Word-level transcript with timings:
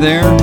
There, 0.00 0.22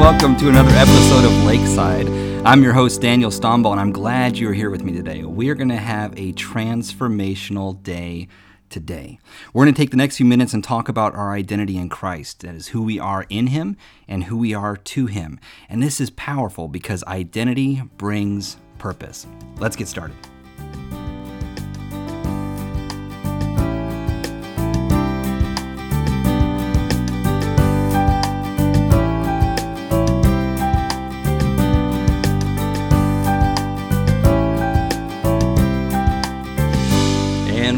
welcome 0.00 0.36
to 0.38 0.48
another 0.48 0.70
episode 0.70 1.26
of 1.26 1.44
Lakeside. 1.44 2.08
I'm 2.46 2.62
your 2.62 2.72
host, 2.72 3.02
Daniel 3.02 3.30
Stomball, 3.30 3.72
and 3.72 3.80
I'm 3.80 3.92
glad 3.92 4.38
you're 4.38 4.54
here 4.54 4.70
with 4.70 4.82
me 4.82 4.92
today. 4.94 5.22
We're 5.22 5.54
going 5.54 5.68
to 5.68 5.76
have 5.76 6.12
a 6.12 6.32
transformational 6.32 7.82
day 7.82 8.28
today. 8.70 9.18
We're 9.52 9.66
going 9.66 9.74
to 9.74 9.78
take 9.78 9.90
the 9.90 9.98
next 9.98 10.16
few 10.16 10.24
minutes 10.24 10.54
and 10.54 10.64
talk 10.64 10.88
about 10.88 11.14
our 11.14 11.34
identity 11.34 11.76
in 11.76 11.90
Christ. 11.90 12.40
That 12.40 12.54
is 12.54 12.68
who 12.68 12.82
we 12.82 12.98
are 12.98 13.26
in 13.28 13.48
Him 13.48 13.76
and 14.08 14.24
who 14.24 14.38
we 14.38 14.54
are 14.54 14.78
to 14.78 15.06
Him. 15.06 15.40
And 15.68 15.82
this 15.82 16.00
is 16.00 16.08
powerful 16.08 16.66
because 16.66 17.04
identity 17.04 17.82
brings 17.98 18.56
purpose. 18.78 19.26
Let's 19.58 19.76
get 19.76 19.88
started. 19.88 20.16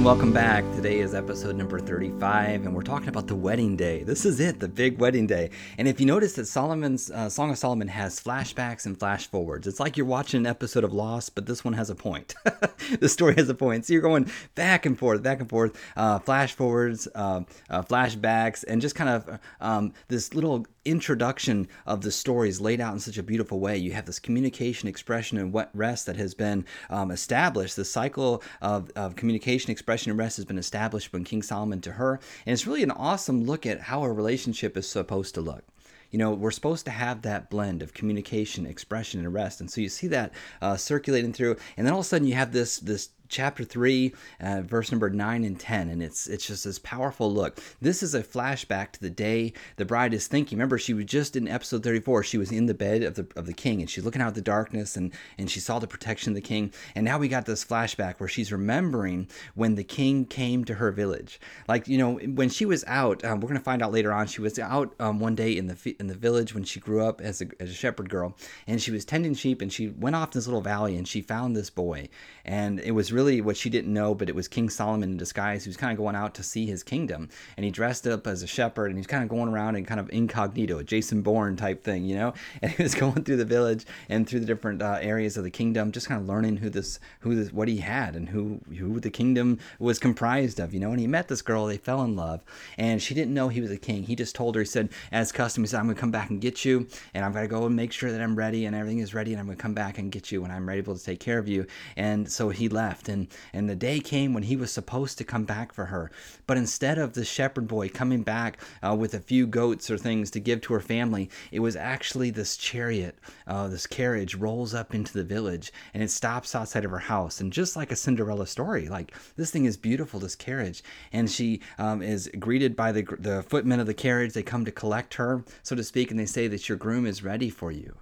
Welcome 0.08 0.32
back. 0.32 0.64
Today 0.74 1.00
is 1.00 1.14
episode 1.14 1.54
number 1.54 1.78
35, 1.78 2.64
and 2.64 2.74
we're 2.74 2.80
talking 2.80 3.10
about 3.10 3.26
the 3.26 3.34
wedding 3.34 3.76
day. 3.76 4.04
This 4.04 4.24
is 4.24 4.40
it, 4.40 4.58
the 4.58 4.66
big 4.66 4.98
wedding 4.98 5.26
day. 5.26 5.50
And 5.76 5.86
if 5.86 6.00
you 6.00 6.06
notice 6.06 6.32
that 6.36 6.46
Solomon's 6.46 7.10
uh, 7.10 7.28
Song 7.28 7.50
of 7.50 7.58
Solomon 7.58 7.88
has 7.88 8.18
flashbacks 8.18 8.86
and 8.86 8.98
flash 8.98 9.26
forwards, 9.26 9.66
it's 9.66 9.78
like 9.78 9.98
you're 9.98 10.06
watching 10.06 10.38
an 10.38 10.46
episode 10.46 10.82
of 10.82 10.94
Lost, 10.94 11.34
but 11.34 11.44
this 11.44 11.62
one 11.62 11.74
has 11.74 11.90
a 11.90 11.94
point. 11.94 12.34
the 13.00 13.08
story 13.10 13.34
has 13.34 13.50
a 13.50 13.54
point. 13.54 13.84
So 13.84 13.92
you're 13.92 14.00
going 14.00 14.30
back 14.54 14.86
and 14.86 14.98
forth, 14.98 15.22
back 15.22 15.40
and 15.40 15.50
forth, 15.50 15.78
uh, 15.94 16.20
flash 16.20 16.54
forwards, 16.54 17.06
uh, 17.14 17.42
uh 17.68 17.82
flashbacks, 17.82 18.64
and 18.66 18.80
just 18.80 18.94
kind 18.94 19.10
of 19.10 19.38
um, 19.60 19.92
this 20.08 20.32
little 20.32 20.64
introduction 20.88 21.68
of 21.86 22.00
the 22.00 22.10
stories 22.10 22.60
laid 22.60 22.80
out 22.80 22.94
in 22.94 22.98
such 22.98 23.18
a 23.18 23.22
beautiful 23.22 23.60
way. 23.60 23.76
You 23.76 23.92
have 23.92 24.06
this 24.06 24.18
communication, 24.18 24.88
expression, 24.88 25.36
and 25.36 25.54
rest 25.74 26.06
that 26.06 26.16
has 26.16 26.34
been 26.34 26.64
um, 26.88 27.10
established. 27.10 27.76
The 27.76 27.84
cycle 27.84 28.42
of, 28.62 28.90
of 28.96 29.14
communication, 29.14 29.70
expression, 29.70 29.97
and 30.06 30.18
rest 30.18 30.36
has 30.36 30.46
been 30.46 30.58
established 30.58 31.08
from 31.08 31.24
King 31.24 31.42
Solomon 31.42 31.80
to 31.82 31.92
her. 31.92 32.20
And 32.46 32.52
it's 32.52 32.66
really 32.66 32.82
an 32.82 32.90
awesome 32.90 33.44
look 33.44 33.66
at 33.66 33.80
how 33.80 34.02
a 34.02 34.12
relationship 34.12 34.76
is 34.76 34.88
supposed 34.88 35.34
to 35.34 35.40
look 35.40 35.64
you 36.10 36.18
know, 36.18 36.32
we're 36.32 36.50
supposed 36.50 36.86
to 36.86 36.90
have 36.90 37.22
that 37.22 37.50
blend 37.50 37.82
of 37.82 37.92
communication, 37.92 38.66
expression, 38.66 39.20
and 39.20 39.34
rest. 39.34 39.60
And 39.60 39.70
so 39.70 39.80
you 39.80 39.88
see 39.88 40.06
that 40.08 40.32
uh, 40.62 40.76
circulating 40.76 41.32
through, 41.32 41.56
and 41.76 41.86
then 41.86 41.92
all 41.92 42.00
of 42.00 42.06
a 42.06 42.08
sudden 42.08 42.26
you 42.26 42.34
have 42.34 42.52
this 42.52 42.78
this 42.78 43.10
chapter 43.28 43.64
3 43.64 44.12
uh, 44.40 44.62
verse 44.62 44.90
number 44.90 45.10
9 45.10 45.44
and 45.44 45.60
10 45.60 45.88
and 45.88 46.02
it's 46.02 46.26
it's 46.26 46.46
just 46.46 46.64
this 46.64 46.78
powerful 46.78 47.32
look. 47.32 47.60
This 47.80 48.02
is 48.02 48.14
a 48.14 48.22
flashback 48.22 48.92
to 48.92 49.00
the 49.00 49.10
day 49.10 49.52
the 49.76 49.84
bride 49.84 50.14
is 50.14 50.26
thinking. 50.26 50.58
Remember 50.58 50.78
she 50.78 50.94
was 50.94 51.04
just 51.04 51.36
in 51.36 51.46
episode 51.46 51.82
34 51.82 52.22
she 52.24 52.38
was 52.38 52.50
in 52.50 52.66
the 52.66 52.74
bed 52.74 53.02
of 53.02 53.14
the 53.14 53.26
of 53.36 53.46
the 53.46 53.52
king 53.52 53.80
and 53.80 53.90
she's 53.90 54.04
looking 54.04 54.22
out 54.22 54.28
at 54.28 54.34
the 54.34 54.40
darkness 54.40 54.96
and 54.96 55.12
and 55.36 55.50
she 55.50 55.60
saw 55.60 55.78
the 55.78 55.86
protection 55.86 56.32
of 56.32 56.34
the 56.34 56.40
king 56.40 56.72
and 56.94 57.04
now 57.04 57.18
we 57.18 57.28
got 57.28 57.46
this 57.46 57.64
flashback 57.64 58.18
where 58.18 58.28
she's 58.28 58.50
remembering 58.52 59.28
when 59.54 59.74
the 59.74 59.84
king 59.84 60.24
came 60.24 60.64
to 60.64 60.74
her 60.74 60.90
village. 60.90 61.40
Like 61.68 61.88
you 61.88 61.98
know 61.98 62.14
when 62.14 62.48
she 62.48 62.64
was 62.64 62.84
out 62.86 63.24
um, 63.24 63.40
we're 63.40 63.48
going 63.48 63.60
to 63.60 63.64
find 63.64 63.82
out 63.82 63.92
later 63.92 64.12
on 64.12 64.26
she 64.26 64.40
was 64.40 64.58
out 64.58 64.94
um, 64.98 65.20
one 65.20 65.34
day 65.34 65.56
in 65.56 65.66
the 65.66 65.96
in 65.98 66.06
the 66.06 66.14
village 66.14 66.54
when 66.54 66.64
she 66.64 66.80
grew 66.80 67.04
up 67.04 67.20
as 67.20 67.42
a, 67.42 67.46
as 67.60 67.70
a 67.70 67.74
shepherd 67.74 68.08
girl 68.08 68.36
and 68.66 68.80
she 68.80 68.90
was 68.90 69.04
tending 69.04 69.34
sheep 69.34 69.60
and 69.60 69.72
she 69.72 69.88
went 69.88 70.16
off 70.16 70.32
this 70.32 70.46
little 70.46 70.60
valley 70.60 70.96
and 70.96 71.06
she 71.06 71.20
found 71.20 71.56
this 71.56 71.70
boy 71.70 72.08
and 72.44 72.80
it 72.80 72.92
was 72.92 73.12
really 73.12 73.17
what 73.18 73.56
she 73.56 73.68
didn't 73.68 73.92
know, 73.92 74.14
but 74.14 74.28
it 74.28 74.34
was 74.34 74.46
King 74.46 74.70
Solomon 74.70 75.10
in 75.10 75.16
disguise 75.16 75.64
who's 75.64 75.76
kind 75.76 75.92
of 75.92 75.98
going 75.98 76.14
out 76.14 76.34
to 76.34 76.42
see 76.42 76.66
his 76.66 76.82
kingdom. 76.82 77.28
And 77.56 77.64
he 77.64 77.70
dressed 77.70 78.06
up 78.06 78.26
as 78.26 78.42
a 78.42 78.46
shepherd 78.46 78.86
and 78.86 78.96
he's 78.96 79.06
kind 79.06 79.22
of 79.22 79.28
going 79.28 79.48
around 79.48 79.76
in 79.76 79.84
kind 79.84 79.98
of 79.98 80.08
incognito, 80.10 80.78
a 80.78 80.84
Jason 80.84 81.22
Bourne 81.22 81.56
type 81.56 81.82
thing, 81.82 82.04
you 82.04 82.16
know? 82.16 82.34
And 82.62 82.72
he 82.72 82.82
was 82.82 82.94
going 82.94 83.24
through 83.24 83.36
the 83.36 83.44
village 83.44 83.86
and 84.08 84.28
through 84.28 84.40
the 84.40 84.46
different 84.46 84.82
uh, 84.82 84.98
areas 85.00 85.36
of 85.36 85.44
the 85.44 85.50
kingdom, 85.50 85.92
just 85.92 86.08
kind 86.08 86.20
of 86.20 86.26
learning 86.26 86.56
who 86.56 86.70
this, 86.70 86.98
who 87.20 87.34
this, 87.34 87.52
what 87.52 87.68
he 87.68 87.78
had 87.78 88.16
and 88.16 88.28
who, 88.28 88.60
who 88.76 89.00
the 89.00 89.10
kingdom 89.10 89.58
was 89.78 89.98
comprised 89.98 90.58
of, 90.58 90.74
you 90.74 90.80
know? 90.80 90.90
And 90.90 91.00
he 91.00 91.06
met 91.06 91.28
this 91.28 91.42
girl, 91.42 91.66
they 91.66 91.76
fell 91.76 92.02
in 92.02 92.16
love, 92.16 92.42
and 92.76 93.02
she 93.02 93.14
didn't 93.14 93.34
know 93.34 93.48
he 93.48 93.60
was 93.60 93.70
a 93.70 93.76
king. 93.76 94.04
He 94.04 94.16
just 94.16 94.34
told 94.34 94.54
her, 94.54 94.62
he 94.62 94.66
said, 94.66 94.88
as 95.12 95.30
custom, 95.32 95.62
he 95.62 95.68
said, 95.68 95.78
I'm 95.78 95.86
going 95.86 95.94
to 95.94 96.00
come 96.00 96.10
back 96.10 96.30
and 96.30 96.40
get 96.40 96.64
you, 96.64 96.86
and 97.14 97.24
I'm 97.24 97.32
going 97.32 97.44
to 97.44 97.48
go 97.48 97.66
and 97.66 97.76
make 97.76 97.92
sure 97.92 98.10
that 98.10 98.20
I'm 98.20 98.36
ready 98.36 98.66
and 98.66 98.74
everything 98.74 98.98
is 98.98 99.14
ready, 99.14 99.32
and 99.32 99.40
I'm 99.40 99.46
going 99.46 99.56
to 99.56 99.62
come 99.62 99.74
back 99.74 99.98
and 99.98 100.10
get 100.10 100.32
you 100.32 100.42
when 100.42 100.50
I'm 100.50 100.68
ready 100.68 100.82
to 100.82 101.04
take 101.04 101.20
care 101.20 101.38
of 101.38 101.48
you. 101.48 101.66
And 101.96 102.30
so 102.30 102.48
he 102.50 102.68
left, 102.68 103.07
and, 103.08 103.28
and 103.52 103.68
the 103.68 103.76
day 103.76 104.00
came 104.00 104.34
when 104.34 104.44
he 104.44 104.56
was 104.56 104.70
supposed 104.70 105.18
to 105.18 105.24
come 105.24 105.44
back 105.44 105.72
for 105.72 105.86
her. 105.86 106.10
But 106.46 106.56
instead 106.56 106.98
of 106.98 107.14
the 107.14 107.24
shepherd 107.24 107.68
boy 107.68 107.88
coming 107.88 108.22
back 108.22 108.58
uh, 108.82 108.94
with 108.94 109.14
a 109.14 109.20
few 109.20 109.46
goats 109.46 109.90
or 109.90 109.98
things 109.98 110.30
to 110.32 110.40
give 110.40 110.60
to 110.62 110.74
her 110.74 110.80
family, 110.80 111.30
it 111.50 111.60
was 111.60 111.76
actually 111.76 112.30
this 112.30 112.56
chariot, 112.56 113.18
uh, 113.46 113.68
this 113.68 113.86
carriage 113.86 114.34
rolls 114.34 114.74
up 114.74 114.94
into 114.94 115.12
the 115.12 115.24
village 115.24 115.72
and 115.94 116.02
it 116.02 116.10
stops 116.10 116.54
outside 116.54 116.84
of 116.84 116.90
her 116.90 116.98
house. 116.98 117.40
And 117.40 117.52
just 117.52 117.76
like 117.76 117.92
a 117.92 117.96
Cinderella 117.96 118.46
story, 118.46 118.88
like 118.88 119.14
this 119.36 119.50
thing 119.50 119.64
is 119.64 119.76
beautiful, 119.76 120.20
this 120.20 120.34
carriage. 120.34 120.82
And 121.12 121.30
she 121.30 121.60
um, 121.78 122.02
is 122.02 122.30
greeted 122.38 122.76
by 122.76 122.92
the, 122.92 123.02
the 123.18 123.42
footmen 123.42 123.80
of 123.80 123.86
the 123.86 123.94
carriage. 123.94 124.32
They 124.32 124.42
come 124.42 124.64
to 124.64 124.72
collect 124.72 125.14
her, 125.14 125.44
so 125.62 125.76
to 125.76 125.84
speak, 125.84 126.10
and 126.10 126.18
they 126.18 126.26
say 126.26 126.48
that 126.48 126.68
your 126.68 126.78
groom 126.78 127.06
is 127.06 127.22
ready 127.22 127.50
for 127.50 127.72
you 127.72 127.96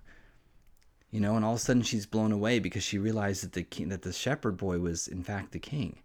you 1.16 1.22
know 1.22 1.34
and 1.34 1.46
all 1.46 1.52
of 1.54 1.56
a 1.56 1.60
sudden 1.60 1.80
she's 1.80 2.04
blown 2.04 2.30
away 2.30 2.58
because 2.58 2.82
she 2.82 2.98
realized 2.98 3.42
that 3.42 3.54
the 3.54 3.62
king, 3.62 3.88
that 3.88 4.02
the 4.02 4.12
shepherd 4.12 4.58
boy 4.58 4.78
was 4.78 5.08
in 5.08 5.22
fact 5.22 5.52
the 5.52 5.58
king 5.58 5.96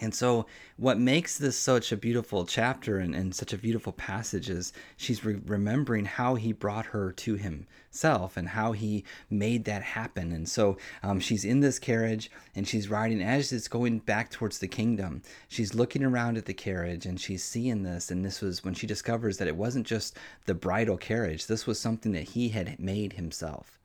and 0.00 0.12
so, 0.12 0.46
what 0.76 0.98
makes 0.98 1.38
this 1.38 1.56
such 1.56 1.92
a 1.92 1.96
beautiful 1.96 2.44
chapter 2.44 2.98
and, 2.98 3.14
and 3.14 3.32
such 3.32 3.52
a 3.52 3.58
beautiful 3.58 3.92
passage 3.92 4.50
is 4.50 4.72
she's 4.96 5.24
re- 5.24 5.40
remembering 5.46 6.04
how 6.04 6.34
he 6.34 6.52
brought 6.52 6.86
her 6.86 7.12
to 7.12 7.36
himself 7.36 8.36
and 8.36 8.48
how 8.48 8.72
he 8.72 9.04
made 9.30 9.66
that 9.66 9.82
happen. 9.82 10.32
And 10.32 10.48
so, 10.48 10.78
um, 11.04 11.20
she's 11.20 11.44
in 11.44 11.60
this 11.60 11.78
carriage 11.78 12.28
and 12.56 12.66
she's 12.66 12.88
riding 12.90 13.22
as 13.22 13.52
it's 13.52 13.68
going 13.68 14.00
back 14.00 14.32
towards 14.32 14.58
the 14.58 14.66
kingdom. 14.66 15.22
She's 15.48 15.74
looking 15.74 16.02
around 16.02 16.38
at 16.38 16.46
the 16.46 16.54
carriage 16.54 17.06
and 17.06 17.20
she's 17.20 17.44
seeing 17.44 17.84
this. 17.84 18.10
And 18.10 18.24
this 18.24 18.40
was 18.40 18.64
when 18.64 18.74
she 18.74 18.88
discovers 18.88 19.38
that 19.38 19.48
it 19.48 19.56
wasn't 19.56 19.86
just 19.86 20.16
the 20.46 20.54
bridal 20.54 20.96
carriage, 20.96 21.46
this 21.46 21.68
was 21.68 21.78
something 21.78 22.10
that 22.12 22.30
he 22.30 22.48
had 22.48 22.80
made 22.80 23.12
himself. 23.12 23.78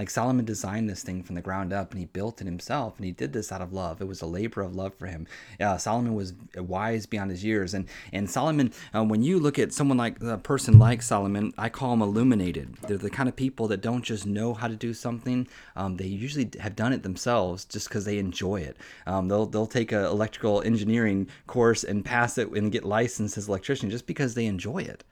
Like 0.00 0.08
Solomon 0.08 0.46
designed 0.46 0.88
this 0.88 1.02
thing 1.02 1.22
from 1.22 1.34
the 1.34 1.42
ground 1.42 1.74
up 1.74 1.90
and 1.90 2.00
he 2.00 2.06
built 2.06 2.40
it 2.40 2.46
himself 2.46 2.96
and 2.96 3.04
he 3.04 3.12
did 3.12 3.34
this 3.34 3.52
out 3.52 3.60
of 3.60 3.74
love. 3.74 4.00
It 4.00 4.08
was 4.08 4.22
a 4.22 4.26
labor 4.26 4.62
of 4.62 4.74
love 4.74 4.94
for 4.94 5.06
him. 5.06 5.26
Uh, 5.60 5.76
Solomon 5.76 6.14
was 6.14 6.32
wise 6.56 7.04
beyond 7.04 7.30
his 7.30 7.44
years. 7.44 7.74
And, 7.74 7.86
and 8.10 8.30
Solomon, 8.30 8.72
uh, 8.94 9.04
when 9.04 9.22
you 9.22 9.38
look 9.38 9.58
at 9.58 9.74
someone 9.74 9.98
like 9.98 10.22
a 10.22 10.38
person 10.38 10.78
like 10.78 11.02
Solomon, 11.02 11.52
I 11.58 11.68
call 11.68 11.90
them 11.90 12.00
illuminated. 12.00 12.76
They're 12.88 12.96
the 12.96 13.10
kind 13.10 13.28
of 13.28 13.36
people 13.36 13.68
that 13.68 13.82
don't 13.82 14.02
just 14.02 14.24
know 14.24 14.54
how 14.54 14.68
to 14.68 14.74
do 14.74 14.94
something. 14.94 15.46
Um, 15.76 15.98
they 15.98 16.06
usually 16.06 16.48
have 16.60 16.74
done 16.74 16.94
it 16.94 17.02
themselves 17.02 17.66
just 17.66 17.86
because 17.88 18.06
they 18.06 18.16
enjoy 18.16 18.62
it. 18.62 18.78
Um, 19.06 19.28
they'll, 19.28 19.44
they'll 19.44 19.66
take 19.66 19.92
an 19.92 20.06
electrical 20.06 20.62
engineering 20.62 21.28
course 21.46 21.84
and 21.84 22.02
pass 22.02 22.38
it 22.38 22.50
and 22.52 22.72
get 22.72 22.86
licensed 22.86 23.36
as 23.36 23.48
electrician 23.48 23.90
just 23.90 24.06
because 24.06 24.32
they 24.32 24.46
enjoy 24.46 24.78
it. 24.78 25.04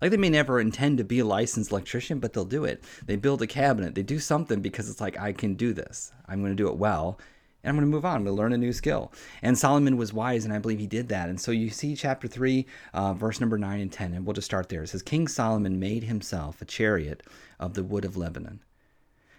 Like 0.00 0.10
they 0.10 0.16
may 0.18 0.28
never 0.28 0.60
intend 0.60 0.98
to 0.98 1.04
be 1.04 1.20
a 1.20 1.24
licensed 1.24 1.70
electrician, 1.70 2.18
but 2.18 2.32
they'll 2.32 2.44
do 2.44 2.64
it. 2.64 2.84
They 3.06 3.16
build 3.16 3.40
a 3.40 3.46
cabinet. 3.46 3.94
They 3.94 4.02
do 4.02 4.18
something 4.18 4.60
because 4.60 4.90
it's 4.90 5.00
like 5.00 5.18
I 5.18 5.32
can 5.32 5.54
do 5.54 5.72
this. 5.72 6.12
I'm 6.28 6.40
going 6.40 6.52
to 6.52 6.62
do 6.62 6.68
it 6.68 6.76
well, 6.76 7.18
and 7.62 7.70
I'm 7.70 7.76
going 7.76 7.90
to 7.90 7.94
move 7.94 8.04
on. 8.04 8.16
I'm 8.16 8.24
going 8.24 8.36
to 8.36 8.42
learn 8.42 8.52
a 8.52 8.58
new 8.58 8.74
skill. 8.74 9.12
And 9.40 9.56
Solomon 9.58 9.96
was 9.96 10.12
wise, 10.12 10.44
and 10.44 10.52
I 10.52 10.58
believe 10.58 10.80
he 10.80 10.86
did 10.86 11.08
that. 11.08 11.30
And 11.30 11.40
so 11.40 11.50
you 11.50 11.70
see 11.70 11.96
chapter 11.96 12.28
three, 12.28 12.66
uh, 12.92 13.14
verse 13.14 13.40
number 13.40 13.56
nine 13.56 13.80
and 13.80 13.90
ten, 13.90 14.12
and 14.12 14.26
we'll 14.26 14.34
just 14.34 14.44
start 14.44 14.68
there. 14.68 14.82
It 14.82 14.88
says, 14.88 15.02
"King 15.02 15.28
Solomon 15.28 15.80
made 15.80 16.04
himself 16.04 16.60
a 16.60 16.66
chariot 16.66 17.22
of 17.58 17.72
the 17.72 17.82
wood 17.82 18.04
of 18.04 18.16
Lebanon." 18.16 18.60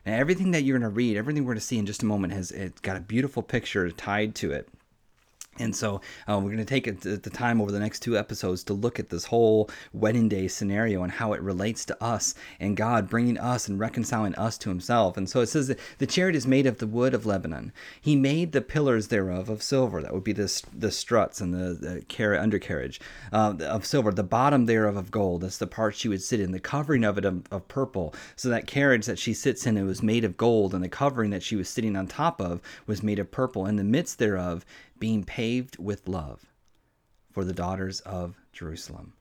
Now 0.08 0.14
everything 0.14 0.52
that 0.52 0.64
you're 0.64 0.80
going 0.80 0.90
to 0.90 0.96
read, 0.96 1.18
everything 1.18 1.44
we're 1.44 1.54
going 1.54 1.60
to 1.60 1.66
see 1.66 1.78
in 1.78 1.86
just 1.86 2.02
a 2.02 2.06
moment, 2.08 2.34
has 2.34 2.50
it's 2.52 2.82
got 2.82 2.98
a 2.98 3.02
beautiful 3.02 3.44
picture 3.44 3.92
tied 3.92 4.34
to 4.36 4.52
it. 4.54 4.70
And 5.60 5.76
so 5.76 6.02
uh, 6.28 6.38
we're 6.38 6.52
going 6.52 6.58
to 6.58 6.66
take 6.66 7.02
the 7.02 7.30
time 7.30 7.62
over 7.62 7.72
the 7.72 7.80
next 7.80 8.00
two 8.00 8.18
episodes 8.18 8.64
to 8.66 8.74
look 8.74 9.00
at 9.00 9.10
this 9.10 9.26
whole 9.26 9.70
wedding 9.94 10.30
day 10.30 10.48
scenario 10.48 11.04
and 11.04 11.12
how 11.12 11.34
it 11.34 11.42
relates 11.42 11.86
to 11.86 12.04
us 12.04 12.36
and 12.60 12.78
God 12.78 13.10
bringing 13.10 13.38
us 13.38 13.68
and 13.68 13.80
reconciling 13.80 14.36
us 14.36 14.58
to 14.60 14.70
Himself. 14.70 15.18
And 15.18 15.30
so 15.30 15.42
it 15.42 15.48
says 15.48 15.68
that 15.68 15.80
the 15.98 16.08
chariot 16.08 16.36
is 16.36 16.48
made 16.48 16.66
of 16.66 16.78
the 16.78 16.88
wood 16.88 17.14
of 17.14 17.26
Lebanon. 17.26 17.72
He 18.00 18.16
made 18.16 18.52
the 18.52 18.62
pillars 18.62 19.08
thereof 19.08 19.50
of 19.50 19.64
silver. 19.64 20.02
That 20.02 20.14
would 20.14 20.24
be 20.24 20.34
the, 20.34 20.64
the 20.74 20.92
struts 20.92 21.42
and 21.42 21.54
the, 21.54 21.74
the 21.74 22.06
car- 22.08 22.38
undercarriage 22.38 23.00
uh, 23.32 23.56
of 23.62 23.86
silver. 23.86 24.12
The 24.12 24.24
bottom 24.24 24.66
thereof 24.66 24.98
of 24.98 25.12
gold. 25.12 25.42
That's 25.42 25.58
the 25.58 25.68
part 25.68 25.96
she 25.96 26.08
would 26.08 26.22
sit 26.22 26.40
in. 26.40 26.52
The 26.52 26.60
covering 26.60 27.04
of 27.04 27.18
it 27.18 27.26
of, 27.26 27.44
of 27.52 27.68
purple. 27.68 28.14
So 28.36 28.50
that 28.50 28.68
carriage 28.68 29.06
that 29.06 29.20
she 29.20 29.34
sits 29.34 29.66
in, 29.66 29.78
it 29.78 29.84
was 29.84 30.04
made 30.04 30.24
of 30.24 30.38
gold, 30.38 30.74
and 30.74 30.84
the 30.84 30.90
covering 30.90 31.32
that 31.32 31.44
she 31.44 31.56
was 31.56 31.70
sitting 31.70 31.96
on 31.96 32.08
top 32.08 32.42
of 32.42 32.62
was 32.86 33.04
made 33.04 33.20
of 33.20 33.32
purple. 33.32 33.66
In 33.66 33.76
the 33.76 33.84
midst 33.84 34.20
thereof 34.20 34.66
being 35.00 35.24
paved 35.24 35.78
with 35.78 36.08
love 36.08 36.46
for 37.32 37.44
the 37.44 37.54
daughters 37.54 38.00
of 38.02 38.36
Jerusalem. 38.52 39.14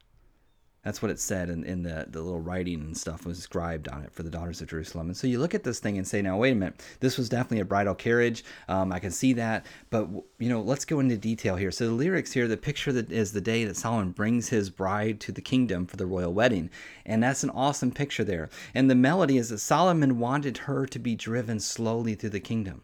That's 0.87 1.03
what 1.03 1.11
it 1.11 1.19
said 1.19 1.51
in, 1.51 1.65
in 1.65 1.83
the, 1.83 2.07
the 2.09 2.23
little 2.23 2.39
writing 2.39 2.81
and 2.81 2.97
stuff 2.97 3.27
was 3.27 3.39
inscribed 3.39 3.89
on 3.89 4.05
it 4.05 4.13
for 4.13 4.23
the 4.23 4.31
daughters 4.31 4.61
of 4.61 4.69
Jerusalem. 4.69 5.09
And 5.09 5.17
so 5.17 5.27
you 5.27 5.41
look 5.41 5.53
at 5.53 5.65
this 5.65 5.81
thing 5.81 5.99
and 5.99 6.07
say, 6.07 6.23
now, 6.23 6.39
wait 6.39 6.53
a 6.53 6.55
minute, 6.55 6.81
this 7.01 7.19
was 7.19 7.29
definitely 7.29 7.59
a 7.59 7.65
bridal 7.65 7.97
carriage. 7.97 8.45
Um, 8.69 8.93
I 8.93 9.01
can 9.01 9.11
see 9.11 9.33
that. 9.33 9.67
But, 9.91 10.09
you 10.39 10.49
know, 10.49 10.61
let's 10.61 10.85
go 10.85 11.01
into 11.01 11.17
detail 11.17 11.57
here. 11.57 11.73
So 11.73 11.87
the 11.87 11.93
lyrics 11.93 12.33
here, 12.33 12.47
the 12.47 12.57
picture 12.57 12.93
that 12.93 13.11
is 13.11 13.33
the 13.33 13.41
day 13.41 13.65
that 13.65 13.77
Solomon 13.77 14.13
brings 14.13 14.51
his 14.51 14.71
bride 14.71 15.19
to 15.23 15.33
the 15.33 15.41
kingdom 15.41 15.87
for 15.87 15.97
the 15.97 16.07
royal 16.07 16.33
wedding. 16.33 16.71
And 17.05 17.21
that's 17.21 17.43
an 17.43 17.51
awesome 17.51 17.91
picture 17.91 18.23
there. 18.23 18.49
And 18.73 18.89
the 18.89 18.95
melody 18.95 19.39
is 19.39 19.49
that 19.49 19.59
Solomon 19.59 20.21
wanted 20.21 20.57
her 20.59 20.87
to 20.87 20.99
be 21.01 21.17
driven 21.17 21.59
slowly 21.59 22.15
through 22.15 22.31
the 22.31 22.39
kingdom 22.39 22.83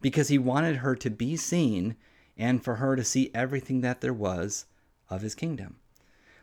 because 0.00 0.26
he 0.26 0.38
wanted 0.38 0.78
her 0.78 0.96
to 0.96 1.10
be 1.10 1.36
seen 1.36 1.94
and 2.40 2.64
for 2.64 2.76
her 2.76 2.96
to 2.96 3.04
see 3.04 3.30
everything 3.34 3.82
that 3.82 4.00
there 4.00 4.14
was 4.14 4.64
of 5.10 5.20
his 5.20 5.34
kingdom. 5.34 5.76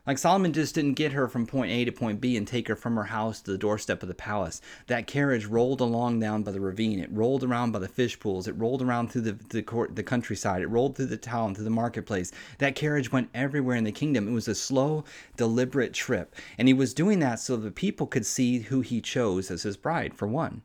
Like 0.06 0.18
Solomon 0.18 0.54
just 0.54 0.74
didn't 0.74 0.94
get 0.94 1.12
her 1.12 1.28
from 1.28 1.46
point 1.46 1.70
A 1.70 1.84
to 1.84 1.92
point 1.92 2.22
B 2.22 2.38
and 2.38 2.48
take 2.48 2.70
her 2.70 2.78
from 2.78 2.96
her 2.96 3.04
house 3.04 3.42
to 3.42 3.52
the 3.52 3.58
doorstep 3.58 4.02
of 4.02 4.08
the 4.08 4.16
palace. 4.16 4.62
That 4.86 5.06
carriage 5.06 5.46
rolled 5.46 5.82
along 5.82 6.22
down 6.22 6.44
by 6.44 6.52
the 6.52 6.62
ravine. 6.62 7.00
It 7.00 7.12
rolled 7.12 7.44
around 7.44 7.74
by 7.74 7.80
the 7.80 7.90
fish 7.90 8.18
pools. 8.18 8.48
It 8.48 8.58
rolled 8.58 8.82
around 8.82 9.12
through 9.12 9.24
the, 9.24 9.34
the, 9.50 9.62
court, 9.62 9.98
the 9.98 10.04
countryside. 10.04 10.62
It 10.62 10.68
rolled 10.68 10.96
through 10.96 11.08
the 11.08 11.18
town, 11.18 11.56
through 11.56 11.66
the 11.66 11.70
marketplace. 11.70 12.32
That 12.60 12.76
carriage 12.76 13.12
went 13.12 13.30
everywhere 13.34 13.76
in 13.76 13.84
the 13.84 13.92
kingdom. 13.92 14.30
It 14.30 14.34
was 14.34 14.48
a 14.48 14.56
slow, 14.56 15.04
deliberate 15.36 15.94
trip. 15.94 16.36
And 16.58 16.70
he 16.70 16.74
was 16.74 16.94
doing 16.94 17.20
that 17.20 17.42
so 17.42 17.58
the 17.58 17.70
people 17.70 18.08
could 18.08 18.26
see 18.26 18.60
who 18.60 18.80
he 18.80 19.02
chose 19.02 19.52
as 19.52 19.64
his 19.64 19.76
bride, 19.76 20.14
for 20.14 20.28
one. 20.28 20.62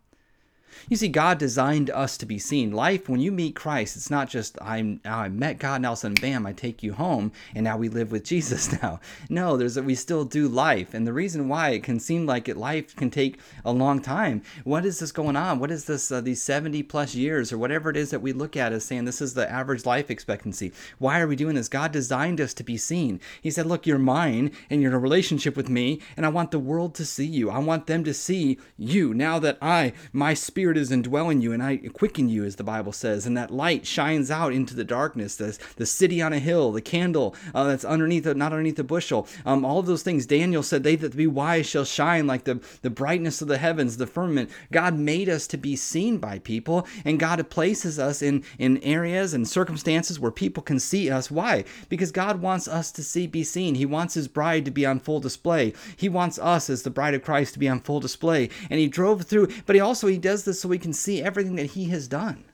You 0.89 0.97
see, 0.97 1.09
God 1.09 1.39
designed 1.39 1.91
us 1.91 2.17
to 2.19 2.27
be 2.27 2.39
seen. 2.39 2.73
Life, 2.73 3.09
when 3.09 3.21
you 3.21 3.33
meet 3.33 3.55
Christ, 3.55 3.97
it's 3.97 4.11
not 4.11 4.29
just 4.29 4.59
I'm 4.61 5.01
I 5.05 5.29
met 5.29 5.59
God 5.59 5.85
a 5.85 5.97
sudden, 5.97 6.17
bam, 6.21 6.47
I 6.47 6.53
take 6.53 6.83
you 6.83 6.95
home 6.95 7.33
and 7.55 7.65
now 7.65 7.77
we 7.77 7.89
live 7.89 8.13
with 8.13 8.25
Jesus 8.33 8.81
now. 8.83 9.01
No, 9.29 9.57
there's 9.57 9.77
a, 9.77 9.83
we 9.83 9.95
still 9.95 10.25
do 10.25 10.49
life, 10.49 10.95
and 10.95 11.07
the 11.07 11.13
reason 11.13 11.49
why 11.49 11.71
it 11.71 11.83
can 11.83 12.01
seem 12.01 12.27
like 12.27 12.49
it 12.49 12.57
life 12.57 12.97
can 12.97 13.11
take 13.11 13.39
a 13.65 13.73
long 13.73 14.01
time. 14.01 14.43
What 14.65 14.85
is 14.85 14.99
this 14.99 15.13
going 15.13 15.37
on? 15.37 15.59
What 15.59 15.71
is 15.71 15.85
this? 15.85 16.11
Uh, 16.11 16.21
these 16.21 16.43
70 16.43 16.83
plus 16.85 17.15
years 17.15 17.53
or 17.53 17.59
whatever 17.59 17.91
it 17.91 17.97
is 17.97 18.11
that 18.11 18.23
we 18.23 18.33
look 18.33 18.57
at 18.57 18.73
as 18.73 18.85
saying 18.85 19.05
this 19.05 19.21
is 19.21 19.35
the 19.35 19.51
average 19.51 19.85
life 19.87 20.11
expectancy. 20.11 20.73
Why 20.99 21.21
are 21.21 21.27
we 21.27 21.37
doing 21.37 21.55
this? 21.55 21.69
God 21.69 21.93
designed 21.93 22.41
us 22.41 22.55
to 22.55 22.65
be 22.65 22.77
seen. 22.77 23.21
He 23.41 23.51
said, 23.51 23.67
"Look, 23.67 23.87
you're 23.87 23.99
mine, 23.99 24.53
and 24.71 24.81
you're 24.81 24.91
in 24.91 24.97
a 24.97 24.99
relationship 24.99 25.57
with 25.57 25.69
me, 25.69 26.01
and 26.17 26.25
I 26.25 26.31
want 26.31 26.51
the 26.51 26.59
world 26.59 26.95
to 26.97 27.05
see 27.05 27.27
you. 27.27 27.51
I 27.51 27.59
want 27.59 27.87
them 27.87 28.05
to 28.05 28.15
see 28.15 28.59
you. 28.77 29.13
Now 29.15 29.39
that 29.39 29.59
I, 29.61 29.93
my 30.13 30.35
spirit." 30.35 30.62
Spirit 30.63 30.77
is 30.77 30.93
indwelling 30.93 31.41
you, 31.41 31.53
and 31.53 31.61
I 31.61 31.79
quicken 31.93 32.29
you, 32.29 32.45
as 32.45 32.55
the 32.55 32.63
Bible 32.63 32.93
says, 32.93 33.27
and 33.27 33.37
that 33.37 33.51
light 33.51 33.85
shines 33.85 34.31
out 34.31 34.53
into 34.53 34.77
the 34.77 34.85
darkness. 34.85 35.35
The, 35.35 35.59
the 35.75 35.87
city 35.87 36.23
on 36.23 36.33
a 36.33 36.39
hill, 36.39 36.71
the 36.71 36.81
candle 36.81 37.35
uh, 37.53 37.65
that's 37.65 37.85
underneath, 37.85 38.27
not 38.27 38.53
underneath 38.53 38.77
the 38.77 38.85
bushel. 38.85 39.27
Um, 39.45 39.65
all 39.65 39.81
of 39.81 39.87
those 39.87 40.05
things. 40.05 40.25
Daniel 40.25 40.63
said, 40.63 40.85
"They 40.85 40.95
that 40.95 41.17
be 41.17 41.27
wise 41.27 41.67
shall 41.67 41.85
shine 41.85 42.29
like 42.29 42.45
the 42.45 42.61
the 42.83 42.91
brightness 42.91 43.43
of 43.43 43.49
the 43.49 43.59
heavens, 43.59 43.97
the 43.97 44.07
firmament." 44.07 44.51
God 44.71 44.97
made 44.97 45.29
us 45.29 45.49
to 45.49 45.57
be 45.57 45.75
seen 45.75 46.19
by 46.19 46.39
people, 46.39 46.87
and 47.05 47.19
God 47.19 47.51
places 47.51 47.99
us 47.99 48.23
in 48.23 48.45
in 48.57 48.79
areas 48.85 49.35
and 49.35 49.49
circumstances 49.49 50.21
where 50.21 50.31
people 50.31 50.63
can 50.63 50.79
see 50.79 51.11
us. 51.11 51.29
Why? 51.29 51.65
Because 51.89 52.13
God 52.13 52.41
wants 52.41 52.69
us 52.69 52.93
to 52.93 53.03
see, 53.03 53.27
be 53.27 53.43
seen. 53.43 53.75
He 53.75 53.85
wants 53.85 54.15
His 54.15 54.29
bride 54.29 54.65
to 54.67 54.71
be 54.71 54.87
on 54.87 55.01
full 55.01 55.19
display. 55.19 55.73
He 55.97 56.09
wants 56.09 56.39
us 56.39 56.71
as 56.71 56.85
the 56.85 56.91
bride 56.91 57.15
of 57.15 57.25
Christ 57.25 57.55
to 57.55 57.59
be 57.59 57.69
on 57.69 57.81
full 57.81 57.99
display. 57.99 58.49
And 58.71 58.79
He 58.79 58.87
drove 58.87 59.23
through, 59.23 59.49
but 59.67 59.75
He 59.75 59.81
also 59.81 60.07
He 60.07 60.19
does 60.19 60.45
so 60.61 60.69
we 60.69 60.79
can 60.79 60.93
see 60.93 61.23
everything 61.23 61.57
that 61.57 61.73
He 61.73 61.87
has 61.87 62.09
done. 62.09 62.45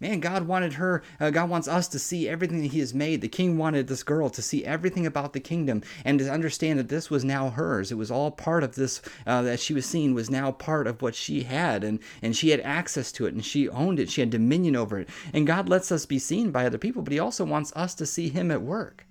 Man, 0.00 0.20
God 0.20 0.46
wanted 0.46 0.74
her, 0.74 1.02
uh, 1.20 1.28
God 1.28 1.50
wants 1.50 1.68
us 1.68 1.86
to 1.88 1.98
see 1.98 2.26
everything 2.26 2.62
that 2.62 2.72
He 2.72 2.78
has 2.78 2.94
made. 2.94 3.20
The 3.20 3.28
king 3.28 3.58
wanted 3.58 3.86
this 3.86 4.02
girl 4.02 4.30
to 4.30 4.40
see 4.40 4.64
everything 4.64 5.04
about 5.04 5.34
the 5.34 5.40
kingdom 5.40 5.82
and 6.06 6.18
to 6.18 6.32
understand 6.32 6.78
that 6.78 6.88
this 6.88 7.10
was 7.10 7.22
now 7.22 7.50
hers. 7.50 7.92
It 7.92 7.98
was 7.98 8.10
all 8.10 8.30
part 8.30 8.64
of 8.64 8.76
this 8.76 9.02
uh, 9.26 9.42
that 9.42 9.60
she 9.60 9.74
was 9.74 9.84
seeing 9.84 10.14
was 10.14 10.30
now 10.30 10.52
part 10.52 10.86
of 10.86 11.02
what 11.02 11.14
she 11.14 11.42
had, 11.42 11.84
and, 11.84 11.98
and 12.22 12.34
she 12.34 12.48
had 12.48 12.60
access 12.60 13.12
to 13.12 13.26
it, 13.26 13.34
and 13.34 13.44
she 13.44 13.68
owned 13.68 14.00
it. 14.00 14.10
She 14.10 14.22
had 14.22 14.30
dominion 14.30 14.74
over 14.74 14.98
it. 14.98 15.10
And 15.34 15.46
God 15.46 15.68
lets 15.68 15.92
us 15.92 16.06
be 16.06 16.18
seen 16.18 16.50
by 16.50 16.64
other 16.64 16.78
people, 16.78 17.02
but 17.02 17.12
He 17.12 17.18
also 17.18 17.44
wants 17.44 17.70
us 17.76 17.94
to 17.96 18.06
see 18.06 18.30
Him 18.30 18.50
at 18.50 18.62
work. 18.62 19.06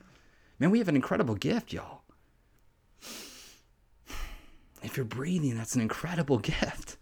Man, 0.57 0.71
we 0.71 0.79
have 0.79 0.89
an 0.89 0.95
incredible 0.95 1.35
gift, 1.35 1.71
y'all. 1.71 2.01
If 4.81 4.97
you're 4.97 5.05
breathing, 5.05 5.55
that's 5.55 5.75
an 5.75 5.81
incredible 5.81 6.37
gift. 6.39 6.97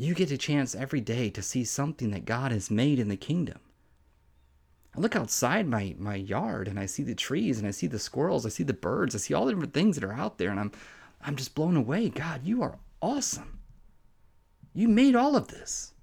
You 0.00 0.14
get 0.14 0.30
a 0.30 0.38
chance 0.38 0.76
every 0.76 1.00
day 1.00 1.28
to 1.30 1.42
see 1.42 1.64
something 1.64 2.12
that 2.12 2.24
God 2.24 2.52
has 2.52 2.70
made 2.70 3.00
in 3.00 3.08
the 3.08 3.16
kingdom. 3.16 3.58
I 4.96 5.00
look 5.00 5.16
outside 5.16 5.66
my, 5.66 5.96
my 5.98 6.14
yard 6.14 6.68
and 6.68 6.78
I 6.78 6.86
see 6.86 7.02
the 7.02 7.16
trees 7.16 7.58
and 7.58 7.66
I 7.66 7.72
see 7.72 7.88
the 7.88 7.98
squirrels, 7.98 8.46
I 8.46 8.48
see 8.48 8.62
the 8.62 8.72
birds, 8.72 9.16
I 9.16 9.18
see 9.18 9.34
all 9.34 9.44
the 9.44 9.52
different 9.52 9.74
things 9.74 9.96
that 9.96 10.04
are 10.04 10.12
out 10.12 10.38
there, 10.38 10.50
and 10.50 10.60
I'm 10.60 10.72
I'm 11.20 11.34
just 11.34 11.56
blown 11.56 11.76
away. 11.76 12.10
God, 12.10 12.44
you 12.44 12.62
are 12.62 12.78
awesome. 13.02 13.58
You 14.72 14.86
made 14.86 15.16
all 15.16 15.34
of 15.34 15.48
this. 15.48 15.94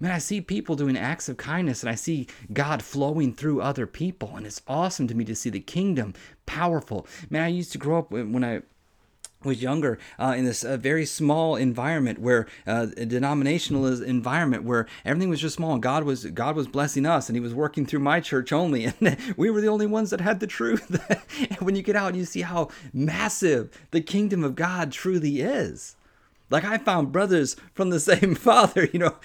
Man, 0.00 0.10
I 0.10 0.18
see 0.18 0.40
people 0.40 0.74
doing 0.74 0.96
acts 0.96 1.28
of 1.28 1.36
kindness 1.36 1.84
and 1.84 1.90
I 1.90 1.94
see 1.94 2.26
God 2.52 2.82
flowing 2.82 3.32
through 3.32 3.62
other 3.62 3.86
people, 3.86 4.36
and 4.36 4.44
it's 4.44 4.60
awesome 4.66 5.06
to 5.06 5.14
me 5.14 5.24
to 5.26 5.36
see 5.36 5.50
the 5.50 5.60
kingdom 5.60 6.14
powerful. 6.46 7.06
Man, 7.30 7.42
I 7.42 7.48
used 7.48 7.70
to 7.72 7.78
grow 7.78 8.00
up 8.00 8.10
when 8.10 8.42
I 8.42 8.62
was 9.44 9.62
younger 9.62 9.98
uh, 10.18 10.34
in 10.36 10.44
this 10.44 10.64
uh, 10.64 10.76
very 10.76 11.06
small 11.06 11.56
environment 11.56 12.18
where 12.18 12.46
uh, 12.66 12.86
a 12.96 13.06
denominational 13.06 13.86
environment 14.02 14.64
where 14.64 14.86
everything 15.04 15.28
was 15.28 15.40
just 15.40 15.56
small 15.56 15.72
and 15.74 15.82
god 15.82 16.04
was 16.04 16.24
god 16.26 16.56
was 16.56 16.66
blessing 16.66 17.06
us 17.06 17.28
and 17.28 17.36
he 17.36 17.40
was 17.40 17.54
working 17.54 17.86
through 17.86 18.00
my 18.00 18.20
church 18.20 18.52
only 18.52 18.84
and 19.00 19.16
we 19.36 19.50
were 19.50 19.60
the 19.60 19.68
only 19.68 19.86
ones 19.86 20.10
that 20.10 20.20
had 20.20 20.40
the 20.40 20.46
truth 20.46 20.90
and 21.38 21.60
when 21.60 21.76
you 21.76 21.82
get 21.82 21.96
out 21.96 22.14
you 22.14 22.24
see 22.24 22.42
how 22.42 22.68
massive 22.92 23.70
the 23.90 24.00
kingdom 24.00 24.44
of 24.44 24.54
god 24.54 24.92
truly 24.92 25.40
is 25.40 25.96
like 26.50 26.64
I 26.64 26.78
found 26.78 27.10
brothers 27.12 27.56
from 27.72 27.90
the 27.90 28.00
same 28.10 28.34
father, 28.34 28.88
you 28.92 28.98
know, 28.98 29.16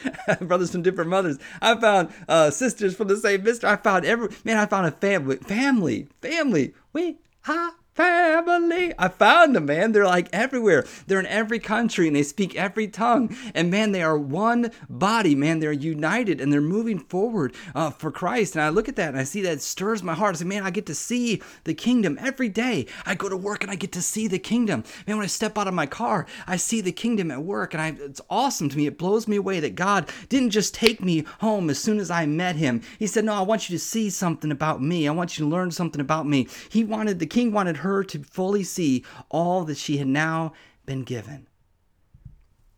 brothers 0.41 0.71
from 0.71 0.81
different 0.81 1.09
mothers. 1.09 1.37
I 1.61 1.75
found 1.75 2.09
uh, 2.27 2.49
sisters 2.49 2.95
from 2.95 3.07
the 3.07 3.17
same 3.17 3.43
mister. 3.43 3.67
I 3.67 3.75
found 3.75 4.05
every 4.05 4.29
man. 4.43 4.57
I 4.57 4.65
found 4.65 4.87
a 4.87 4.91
family, 4.91 5.37
family, 5.37 6.07
family. 6.21 6.73
We 6.93 7.17
ha 7.41 7.75
family. 7.99 8.93
I 8.97 9.09
found 9.09 9.57
them, 9.57 9.65
man. 9.65 9.91
They're 9.91 10.05
like 10.05 10.29
everywhere. 10.31 10.85
They're 11.07 11.19
in 11.19 11.25
every 11.25 11.59
country 11.59 12.07
and 12.07 12.15
they 12.15 12.23
speak 12.23 12.55
every 12.55 12.87
tongue. 12.87 13.35
And 13.53 13.69
man, 13.69 13.91
they 13.91 14.01
are 14.01 14.17
one 14.17 14.71
body, 14.89 15.35
man. 15.35 15.59
They're 15.59 15.73
united 15.73 16.39
and 16.39 16.53
they're 16.53 16.61
moving 16.61 16.99
forward 16.99 17.53
uh, 17.75 17.89
for 17.89 18.09
Christ. 18.09 18.55
And 18.55 18.63
I 18.63 18.69
look 18.69 18.87
at 18.87 18.95
that 18.95 19.09
and 19.09 19.19
I 19.19 19.25
see 19.25 19.41
that 19.41 19.61
stirs 19.61 20.01
my 20.01 20.13
heart. 20.13 20.35
I 20.35 20.39
say, 20.39 20.45
man, 20.45 20.63
I 20.63 20.69
get 20.69 20.85
to 20.85 20.95
see 20.95 21.41
the 21.65 21.73
kingdom 21.73 22.17
every 22.21 22.47
day. 22.47 22.85
I 23.05 23.15
go 23.15 23.27
to 23.27 23.35
work 23.35 23.63
and 23.63 23.71
I 23.71 23.75
get 23.75 23.91
to 23.91 24.01
see 24.01 24.29
the 24.29 24.39
kingdom. 24.39 24.85
Man, 25.05 25.17
when 25.17 25.25
I 25.25 25.27
step 25.27 25.57
out 25.57 25.67
of 25.67 25.73
my 25.73 25.85
car, 25.85 26.25
I 26.47 26.55
see 26.55 26.79
the 26.79 26.93
kingdom 26.93 27.31
at 27.31 27.43
work. 27.43 27.73
And 27.73 27.81
I, 27.81 27.89
it's 28.01 28.21
awesome 28.29 28.69
to 28.69 28.77
me. 28.77 28.87
It 28.87 28.97
blows 28.97 29.27
me 29.27 29.35
away 29.35 29.59
that 29.59 29.75
God 29.75 30.09
didn't 30.29 30.51
just 30.51 30.73
take 30.73 31.03
me 31.03 31.25
home 31.41 31.69
as 31.69 31.79
soon 31.79 31.99
as 31.99 32.09
I 32.09 32.25
met 32.25 32.55
him. 32.55 32.81
He 32.97 33.07
said, 33.07 33.25
no, 33.25 33.33
I 33.33 33.41
want 33.41 33.69
you 33.69 33.77
to 33.77 33.83
see 33.83 34.09
something 34.09 34.51
about 34.51 34.81
me. 34.81 35.05
I 35.05 35.11
want 35.11 35.37
you 35.37 35.43
to 35.43 35.51
learn 35.51 35.71
something 35.71 35.99
about 35.99 36.25
me. 36.25 36.47
He 36.69 36.85
wanted, 36.85 37.19
the 37.19 37.25
king 37.25 37.51
wanted 37.51 37.75
her 37.77 37.88
her 37.89 38.03
to 38.05 38.23
fully 38.23 38.63
see 38.63 39.03
all 39.29 39.63
that 39.65 39.77
she 39.77 39.97
had 39.97 40.07
now 40.07 40.53
been 40.85 41.03
given. 41.03 41.47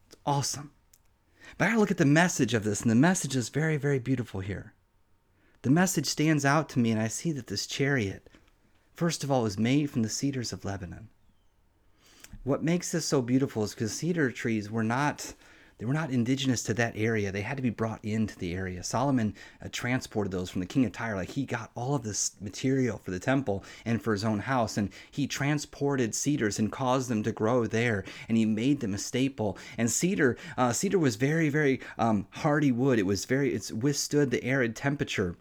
It's 0.07 0.17
awesome. 0.25 0.71
But 1.57 1.69
I 1.69 1.75
look 1.75 1.91
at 1.91 1.97
the 1.97 2.05
message 2.05 2.53
of 2.53 2.63
this, 2.63 2.81
and 2.81 2.89
the 2.89 2.95
message 2.95 3.35
is 3.35 3.49
very, 3.49 3.77
very 3.77 3.99
beautiful 3.99 4.39
here. 4.39 4.73
The 5.61 5.69
message 5.69 6.07
stands 6.07 6.43
out 6.43 6.69
to 6.69 6.79
me, 6.79 6.91
and 6.91 6.99
I 6.99 7.07
see 7.07 7.31
that 7.33 7.47
this 7.47 7.67
chariot, 7.67 8.29
first 8.95 9.23
of 9.23 9.31
all, 9.31 9.45
is 9.45 9.59
made 9.59 9.89
from 9.89 10.01
the 10.01 10.09
cedars 10.09 10.51
of 10.51 10.65
Lebanon. 10.65 11.09
What 12.43 12.63
makes 12.63 12.91
this 12.91 13.05
so 13.05 13.21
beautiful 13.21 13.63
is 13.63 13.75
because 13.75 13.93
cedar 13.93 14.31
trees 14.31 14.71
were 14.71 14.83
not 14.83 15.33
they 15.81 15.87
were 15.87 15.93
not 15.93 16.11
indigenous 16.11 16.61
to 16.61 16.75
that 16.75 16.93
area. 16.95 17.31
They 17.31 17.41
had 17.41 17.57
to 17.57 17.63
be 17.63 17.71
brought 17.71 18.05
into 18.05 18.37
the 18.37 18.53
area. 18.53 18.83
Solomon 18.83 19.33
uh, 19.65 19.67
transported 19.71 20.31
those 20.31 20.47
from 20.47 20.59
the 20.59 20.67
king 20.67 20.85
of 20.85 20.91
Tyre. 20.91 21.15
Like 21.15 21.31
he 21.31 21.43
got 21.43 21.71
all 21.73 21.95
of 21.95 22.03
this 22.03 22.33
material 22.39 22.99
for 22.99 23.09
the 23.09 23.17
temple 23.17 23.63
and 23.83 23.99
for 23.99 24.11
his 24.11 24.23
own 24.23 24.37
house, 24.37 24.77
and 24.77 24.91
he 25.09 25.25
transported 25.25 26.13
cedars 26.13 26.59
and 26.59 26.71
caused 26.71 27.09
them 27.09 27.23
to 27.23 27.31
grow 27.31 27.65
there, 27.65 28.03
and 28.29 28.37
he 28.37 28.45
made 28.45 28.79
them 28.79 28.93
a 28.93 28.99
staple. 28.99 29.57
And 29.75 29.89
cedar, 29.89 30.37
uh, 30.55 30.71
cedar 30.71 30.99
was 30.99 31.15
very, 31.15 31.49
very 31.49 31.79
um, 31.97 32.27
hardy 32.29 32.71
wood. 32.71 32.99
It 32.99 33.07
was 33.07 33.25
very, 33.25 33.51
it's 33.51 33.71
withstood 33.71 34.29
the 34.29 34.43
arid 34.43 34.75
temperature 34.75 35.35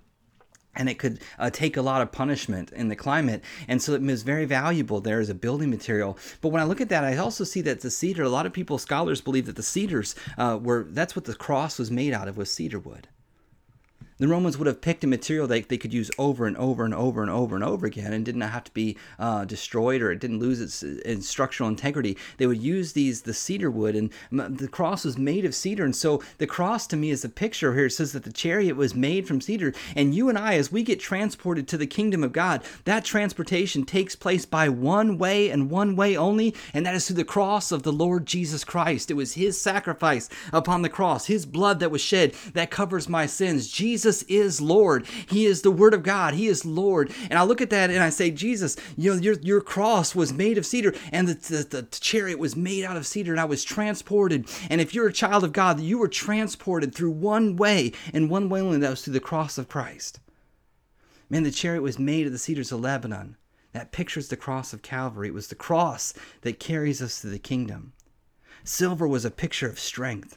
and 0.81 0.89
it 0.89 0.99
could 0.99 1.21
uh, 1.39 1.51
take 1.51 1.77
a 1.77 1.83
lot 1.83 2.01
of 2.01 2.11
punishment 2.11 2.73
in 2.73 2.89
the 2.89 2.97
climate. 2.97 3.45
And 3.69 3.83
so 3.83 3.93
it 3.93 4.01
was 4.01 4.23
very 4.23 4.47
valuable 4.47 5.01
there 5.03 5.21
as 5.21 5.29
a 5.29 5.35
building 5.35 5.71
material. 5.71 6.19
But 6.41 6.49
when 6.49 6.63
i 6.63 6.65
look 6.65 6.81
at 6.81 6.89
that 6.89 7.05
i 7.05 7.17
also 7.17 7.45
see 7.45 7.61
that 7.61 7.81
the 7.81 7.91
cedar 7.91 8.23
a 8.23 8.29
lot 8.29 8.47
of 8.47 8.53
people 8.53 8.79
scholars 8.79 9.21
believe 9.21 9.47
that 9.47 9.57
the 9.57 9.63
cedars 9.63 10.15
uh, 10.39 10.59
were 10.61 10.87
that's 10.91 11.15
what 11.15 11.27
the 11.27 11.35
cross 11.35 11.79
was 11.79 11.91
made 11.91 12.13
out 12.13 12.29
of 12.29 12.37
was 12.37 12.51
cedar 12.51 12.79
wood 12.79 13.09
The 14.21 14.29
Romans 14.29 14.59
would 14.59 14.67
have 14.67 14.83
picked 14.83 15.03
a 15.03 15.07
material 15.07 15.47
that 15.47 15.71
they 15.71 15.79
could 15.79 15.95
use 15.95 16.11
over 16.19 16.47
and 16.47 16.55
over 16.59 16.85
and 16.85 16.93
over 16.93 17.23
and 17.23 17.31
over 17.31 17.55
and 17.55 17.65
over 17.65 17.87
again 17.87 18.13
and 18.13 18.23
did 18.23 18.37
not 18.37 18.51
have 18.51 18.65
to 18.65 18.71
be 18.73 18.99
uh, 19.19 19.47
destroyed 19.47 20.03
or 20.03 20.13
it 20.13 20.21
didn't 20.21 20.41
lose 20.41 20.61
its, 20.61 20.83
its, 20.83 21.27
structural 21.27 21.71
integrity. 21.71 22.19
They 22.37 22.47
would 22.47 22.61
use 22.61 22.93
these, 22.93 23.23
the 23.23 23.33
cedar 23.33 23.71
wood, 23.71 23.97
and 23.97 24.11
the 24.31 24.69
cross 24.69 25.07
was 25.07 25.17
made 25.17 25.47
of 25.47 25.55
cedar. 25.55 25.87
And 25.87 25.97
so 25.97 26.23
the 26.37 26.47
cross 26.47 26.87
to 26.89 26.99
me 26.99 27.09
is 27.09 27.25
a 27.25 27.31
picture 27.31 27.75
here. 27.75 27.87
It 27.87 27.93
says 27.93 28.13
that 28.13 28.25
the 28.25 28.33
chariot 28.33 28.77
was 28.77 28.95
made 28.95 29.27
from 29.27 29.41
cedar. 29.41 29.73
And 29.97 30.15
you 30.15 30.29
and 30.29 30.37
I, 30.37 30.55
as 30.55 30.71
we 30.71 30.83
get 30.83 31.01
transported 31.01 31.67
to 31.69 31.79
the 31.79 31.87
kingdom 31.87 32.23
of 32.23 32.33
God, 32.33 32.63
that 32.85 33.07
transportation 33.07 33.85
takes 33.85 34.15
place 34.15 34.45
by 34.45 34.69
one 34.69 35.17
way 35.17 35.49
and 35.49 35.71
one 35.71 35.97
way 35.97 36.15
only, 36.15 36.55
and 36.75 36.85
that 36.85 36.95
is 36.95 37.07
through 37.07 37.17
the 37.17 37.25
cross 37.25 37.73
of 37.73 37.85
the 37.85 37.93
Lord 37.93 38.27
Jesus 38.27 38.65
Christ. 38.65 39.11
It 39.11 39.15
was 39.15 39.33
his 39.33 39.59
sacrifice 39.59 40.29
upon 40.53 40.83
the 40.83 40.91
cross, 40.91 41.25
his 41.25 41.47
blood 41.47 41.81
that 41.81 41.91
was 41.91 42.03
shed 42.03 42.35
that 42.53 42.71
covers 42.71 43.09
my 43.09 43.25
sins. 43.25 43.69
Jesus 43.69 44.10
Jesus 44.11 44.25
is 44.25 44.61
Lord. 44.61 45.07
He 45.29 45.47
is 45.47 45.63
the 45.63 45.71
Word 45.71 45.95
of 45.95 46.03
God. 46.03 46.35
He 46.35 46.49
is 46.49 46.65
Lord. 46.65 47.13
And 47.31 47.39
I 47.39 47.45
look 47.45 47.61
at 47.61 47.71
that 47.71 47.91
and 47.91 48.03
I 48.03 48.11
say, 48.11 48.33
Jesus, 48.33 48.77
you 48.97 49.15
know, 49.15 49.21
your, 49.21 49.35
your 49.35 49.61
cross 49.61 50.17
was 50.17 50.33
made 50.33 50.59
of 50.59 50.67
cedar 50.67 50.95
and 51.13 51.29
the, 51.29 51.35
the, 51.35 51.83
the 51.83 51.83
chariot 52.01 52.41
was 52.41 52.57
made 52.57 52.85
out 52.85 52.97
of 52.97 53.07
cedar 53.07 53.31
and 53.31 53.41
I 53.41 53.45
was 53.45 53.63
transported. 53.63 54.49
And 54.69 54.81
if 54.81 54.95
you're 54.95 55.07
a 55.07 55.13
child 55.13 55.45
of 55.45 55.53
God, 55.53 55.79
you 55.79 55.97
were 55.99 56.09
transported 56.09 56.93
through 56.93 57.13
one 57.13 57.55
way 57.55 57.93
and 58.13 58.29
one 58.29 58.49
way 58.49 58.61
only, 58.61 58.79
that 58.79 58.91
was 58.91 59.05
through 59.05 59.13
the 59.13 59.21
cross 59.21 59.59
of 59.59 59.69
Christ. 59.69 60.19
Man, 61.29 61.45
the 61.45 61.53
chariot 61.53 61.83
was 61.83 62.01
made 62.01 62.27
of 62.27 62.33
the 62.33 62.39
cedars 62.39 62.73
of 62.73 62.81
Lebanon. 62.81 63.37
That 63.73 63.93
pictures 63.93 64.27
the 64.27 64.37
cross 64.37 64.73
of 64.73 64.83
Calvary. 64.83 65.29
It 65.29 65.35
was 65.35 65.47
the 65.47 65.55
cross 65.55 66.13
that 66.41 66.59
carries 66.59 67.01
us 67.01 67.21
to 67.21 67.29
the 67.29 67.39
kingdom. 67.39 67.93
Silver 68.65 69.07
was 69.07 69.25
a 69.25 69.31
picture 69.31 69.69
of 69.69 69.79
strength 69.79 70.37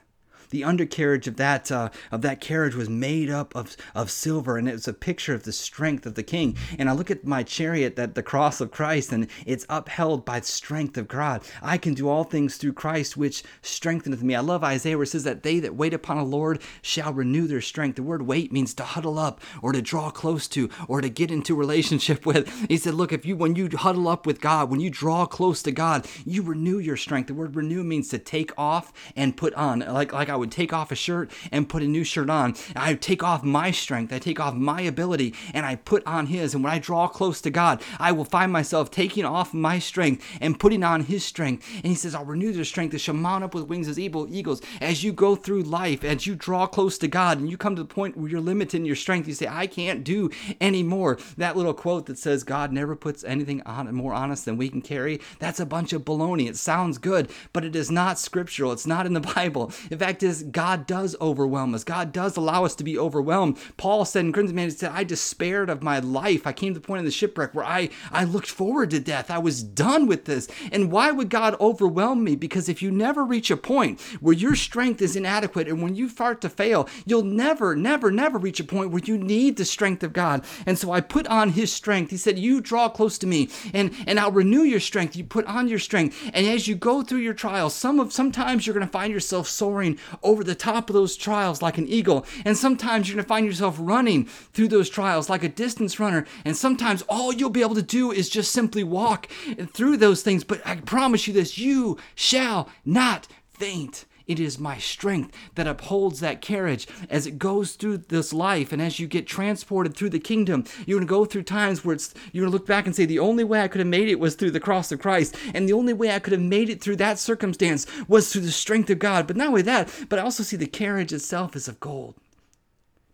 the 0.54 0.64
undercarriage 0.64 1.28
of 1.28 1.38
that 1.38 1.72
uh, 1.72 1.90
of 2.12 2.22
that 2.22 2.40
carriage 2.40 2.76
was 2.76 2.88
made 2.88 3.30
up 3.30 3.56
of 3.56 3.76
of 3.96 4.12
silver, 4.12 4.56
and 4.56 4.70
it 4.70 4.74
was 4.74 4.88
a 4.88 4.94
picture 4.94 5.34
of 5.34 5.44
the 5.44 5.52
strength 5.52 6.06
of 6.06 6.14
the 6.14 6.22
King. 6.22 6.56
And 6.78 6.90
I 6.90 6.94
look 6.94 7.10
at 7.10 7.26
my 7.26 7.42
chariot, 7.42 7.96
that 7.96 8.14
the 8.14 8.22
cross 8.22 8.62
of 8.62 8.70
Christ, 8.70 9.12
and 9.12 9.28
it's 9.48 9.66
upheld 9.68 10.24
by 10.26 10.40
the 10.40 10.46
strength 10.46 10.96
of 10.96 11.08
God. 11.08 11.44
I 11.62 11.80
can 11.80 11.96
do 11.96 12.08
all 12.08 12.24
things 12.24 12.58
through 12.58 12.74
Christ, 12.74 13.18
which 13.18 13.44
strengtheneth 13.64 14.22
me. 14.22 14.36
I 14.36 14.42
love 14.42 14.64
Isaiah 14.64 14.96
where 14.96 15.04
it 15.04 15.08
says 15.08 15.24
that 15.24 15.42
they 15.42 15.60
that 15.60 15.76
wait 15.76 15.94
upon 15.94 16.18
the 16.18 16.24
Lord 16.24 16.62
shall 16.84 17.12
renew 17.12 17.48
their 17.48 17.60
strength. 17.60 17.96
The 17.96 18.04
word 18.04 18.22
wait 18.22 18.52
means 18.52 18.76
to 18.76 18.84
huddle 18.84 19.18
up 19.18 19.42
or 19.64 19.72
to 19.72 19.82
draw 19.82 20.12
close 20.12 20.48
to 20.50 20.70
or 20.88 21.02
to 21.02 21.10
get 21.10 21.32
into 21.32 21.56
relationship 21.56 22.26
with. 22.28 22.48
He 22.70 22.78
said, 22.78 22.94
look, 22.94 23.12
if 23.12 23.26
you 23.26 23.36
when 23.36 23.56
you 23.56 23.70
huddle 23.74 24.08
up 24.08 24.28
with 24.28 24.40
God, 24.40 24.70
when 24.70 24.80
you 24.80 24.92
draw 24.92 25.26
close 25.26 25.64
to 25.64 25.72
God, 25.72 26.08
you 26.26 26.44
renew 26.44 26.78
your 26.78 26.98
strength. 26.98 27.26
The 27.26 27.34
word 27.34 27.56
renew 27.56 27.84
means 27.84 28.10
to 28.10 28.20
take 28.20 28.52
off 28.56 28.94
and 29.16 29.36
put 29.36 29.56
on. 29.56 29.80
Like 29.80 30.14
like 30.14 30.30
I 30.30 30.43
would 30.44 30.52
take 30.52 30.74
off 30.74 30.92
a 30.92 30.96
shirt 30.96 31.32
and 31.54 31.70
put 31.70 31.84
a 31.84 31.88
new 31.88 32.04
shirt 32.04 32.30
on. 32.30 32.54
I 32.76 32.96
take 32.96 33.24
off 33.24 33.44
my 33.44 33.72
strength, 33.72 34.12
I 34.12 34.20
take 34.20 34.42
off 34.42 34.54
my 34.54 34.82
ability, 34.82 35.34
and 35.54 35.66
I 35.66 35.78
put 35.78 36.06
on 36.06 36.28
His. 36.28 36.54
And 36.54 36.64
when 36.64 36.74
I 36.74 36.80
draw 36.80 37.08
close 37.08 37.40
to 37.42 37.50
God, 37.50 37.82
I 37.98 38.12
will 38.12 38.26
find 38.26 38.52
myself 38.52 38.92
taking 38.92 39.24
off 39.24 39.54
my 39.54 39.80
strength 39.80 40.26
and 40.42 40.60
putting 40.60 40.84
on 40.84 41.06
His 41.06 41.24
strength. 41.24 41.66
And 41.78 41.86
He 41.86 41.96
says, 41.96 42.14
I'll 42.14 42.26
renew 42.26 42.52
their 42.52 42.66
strength. 42.66 42.92
They 42.92 42.98
shall 42.98 43.16
mount 43.16 43.46
up 43.46 43.56
with 43.56 43.68
wings 43.68 43.88
as 43.88 43.98
evil 43.98 44.28
eagles. 44.30 44.62
As 44.82 45.02
you 45.02 45.14
go 45.14 45.38
through 45.38 45.64
life, 45.64 46.04
as 46.04 46.28
you 46.28 46.36
draw 46.36 46.68
close 46.68 46.98
to 46.98 47.08
God, 47.08 47.40
and 47.40 47.50
you 47.50 47.56
come 47.56 47.78
to 47.78 47.84
the 47.84 47.88
point 47.88 48.18
where 48.18 48.30
you're 48.30 48.42
limited 48.42 48.78
in 48.78 48.86
your 48.86 48.98
strength, 48.98 49.30
you 49.30 49.34
say, 49.34 49.48
I 49.48 49.66
can't 49.66 50.04
do 50.04 50.30
anymore. 50.60 51.18
That 51.38 51.56
little 51.56 51.74
quote 51.74 52.08
that 52.08 52.18
says, 52.18 52.44
God 52.44 52.74
never 52.74 52.98
puts 52.98 53.24
anything 53.24 53.62
on 53.62 53.94
more 53.94 54.14
honest 54.14 54.44
than 54.44 54.58
we 54.58 54.68
can 54.68 54.82
carry, 54.82 55.22
that's 55.40 55.60
a 55.62 55.66
bunch 55.66 55.94
of 55.94 56.04
baloney. 56.04 56.50
It 56.50 56.58
sounds 56.58 56.98
good, 56.98 57.32
but 57.54 57.64
it 57.64 57.76
is 57.76 57.90
not 57.90 58.20
scriptural. 58.20 58.74
It's 58.74 58.88
not 58.88 59.06
in 59.06 59.14
the 59.14 59.20
Bible. 59.36 59.72
In 59.90 59.98
fact, 59.98 60.24
is 60.34 60.44
God 60.44 60.86
does 60.88 61.16
overwhelm 61.22 61.74
us. 61.74 61.84
God 61.84 62.12
does 62.12 62.36
allow 62.36 62.66
us 62.66 62.76
to 62.76 62.84
be 62.84 62.98
overwhelmed. 62.98 63.58
Paul 63.78 64.06
said 64.06 64.26
in 64.26 64.34
Corinthians, 64.34 64.56
man, 64.56 64.70
he 64.70 64.76
said, 64.76 64.92
I 64.94 65.04
despaired 65.04 65.70
of 65.70 65.84
my 65.84 66.00
life. 66.00 66.46
I 66.48 66.54
came 66.54 66.74
to 66.74 66.80
the 66.80 66.86
point 66.86 67.00
of 67.00 67.06
the 67.06 67.12
shipwreck 67.12 67.54
where 67.54 67.66
I, 67.66 67.90
I 68.12 68.24
looked 68.24 68.50
forward 68.50 68.90
to 68.92 69.00
death. 69.00 69.30
I 69.30 69.38
was 69.38 69.64
done 69.64 70.08
with 70.08 70.26
this. 70.26 70.48
And 70.72 70.92
why 70.92 71.12
would 71.12 71.30
God 71.30 71.56
overwhelm 71.60 72.24
me? 72.24 72.36
Because 72.36 72.68
if 72.68 72.82
you 72.82 72.92
never 72.92 73.24
reach 73.24 73.52
a 73.52 73.58
point 73.58 74.02
where 74.20 74.36
your 74.36 74.56
strength 74.56 75.02
is 75.02 75.16
inadequate 75.16 75.68
and 75.68 75.82
when 75.82 75.96
you 75.96 76.10
start 76.10 76.42
to 76.42 76.50
fail, 76.50 76.90
you'll 77.06 77.24
never, 77.24 77.76
never, 77.76 78.12
never 78.12 78.38
reach 78.38 78.60
a 78.60 78.64
point 78.64 78.92
where 78.92 79.02
you 79.06 79.18
need 79.18 79.58
the 79.58 79.66
strength 79.66 80.04
of 80.04 80.14
God. 80.14 80.44
And 80.66 80.78
so 80.78 80.92
I 80.92 81.02
put 81.02 81.28
on 81.28 81.50
his 81.50 81.72
strength. 81.72 82.12
He 82.12 82.18
said, 82.18 82.40
You 82.40 82.62
draw 82.62 82.90
close 82.90 83.18
to 83.20 83.28
me 83.28 83.50
and, 83.74 83.94
and 84.08 84.20
I'll 84.20 84.32
renew 84.32 84.64
your 84.64 84.80
strength. 84.80 85.16
You 85.16 85.24
put 85.24 85.46
on 85.46 85.68
your 85.68 85.80
strength. 85.80 86.18
And 86.34 86.48
as 86.48 86.68
you 86.68 86.76
go 86.76 87.04
through 87.04 87.20
your 87.20 87.34
trials, 87.34 87.74
some 87.76 88.00
of 88.00 88.12
sometimes 88.12 88.66
you're 88.66 88.74
going 88.74 88.86
to 88.86 88.92
find 88.92 89.14
yourself 89.14 89.48
soaring 89.48 89.98
over 90.22 90.44
the 90.44 90.56
top 90.56 90.90
of 90.90 90.94
those 90.94 91.16
trials 91.16 91.62
like 91.62 91.78
an 91.78 91.88
eagle. 91.88 92.26
And 92.46 92.58
sometimes 92.58 93.08
you're 93.08 93.16
going 93.16 93.24
to 93.24 93.28
find 93.28 93.46
yourself 93.46 93.78
running 93.80 94.26
through 94.26 94.68
those 94.68 94.90
trials 94.90 95.30
like 95.30 95.44
a 95.44 95.50
distance 95.50 96.00
runner. 96.00 96.26
And 96.46 96.56
sometimes 96.56 97.04
all 97.10 97.34
you'll 97.34 97.50
be 97.50 97.62
able 97.62 97.76
to 97.76 97.82
do 97.82 98.12
is 98.12 98.30
just 98.30 98.52
simply 98.52 98.84
walk 98.84 99.28
through 99.74 99.98
those 99.98 100.22
things. 100.22 100.44
But 100.44 100.66
I 100.66 100.76
promise 100.78 101.28
you 101.28 101.34
this 101.34 101.58
you 101.58 101.98
shall 102.16 102.70
not 102.86 103.28
faint. 103.54 104.06
It 104.26 104.40
is 104.40 104.58
my 104.58 104.78
strength 104.78 105.36
that 105.56 105.68
upholds 105.68 106.22
that 106.22 106.42
carriage 106.42 106.88
as 107.10 107.28
it 107.28 107.38
goes 107.38 107.74
through 107.74 107.98
this 107.98 108.32
life. 108.32 108.72
And 108.72 108.82
as 108.82 109.00
you 109.00 109.08
get 109.08 109.28
transported 109.28 109.96
through 109.96 110.12
the 110.12 110.20
kingdom, 110.20 110.64
you're 110.86 110.98
going 110.98 111.08
to 111.08 111.12
go 111.12 111.26
through 111.26 111.44
times 111.44 111.84
where 111.84 111.96
it's, 111.96 112.14
you're 112.32 112.44
going 112.44 112.52
to 112.52 112.58
look 112.58 112.68
back 112.68 112.86
and 112.86 112.96
say, 112.96 113.06
the 113.06 113.20
only 113.20 113.44
way 113.44 113.62
I 113.62 113.68
could 113.68 113.80
have 113.80 113.88
made 113.88 114.08
it 114.08 114.20
was 114.20 114.36
through 114.36 114.52
the 114.52 114.60
cross 114.62 114.92
of 114.92 115.02
Christ. 115.02 115.36
And 115.54 115.68
the 115.68 115.74
only 115.74 115.94
way 115.94 116.12
I 116.12 116.20
could 116.20 116.32
have 116.32 116.42
made 116.42 116.70
it 116.70 116.82
through 116.82 116.96
that 116.98 117.20
circumstance 117.20 117.86
was 118.08 118.32
through 118.32 118.44
the 118.44 118.52
strength 118.52 118.90
of 118.90 119.00
God. 119.00 119.28
But 119.28 119.36
not 119.36 119.50
only 119.50 119.62
that, 119.64 119.94
but 120.08 120.20
I 120.20 120.22
also 120.22 120.44
see 120.44 120.56
the 120.58 120.68
carriage 120.68 121.12
itself 121.12 121.56
is 121.56 121.68
of 121.68 121.80
gold. 121.80 122.16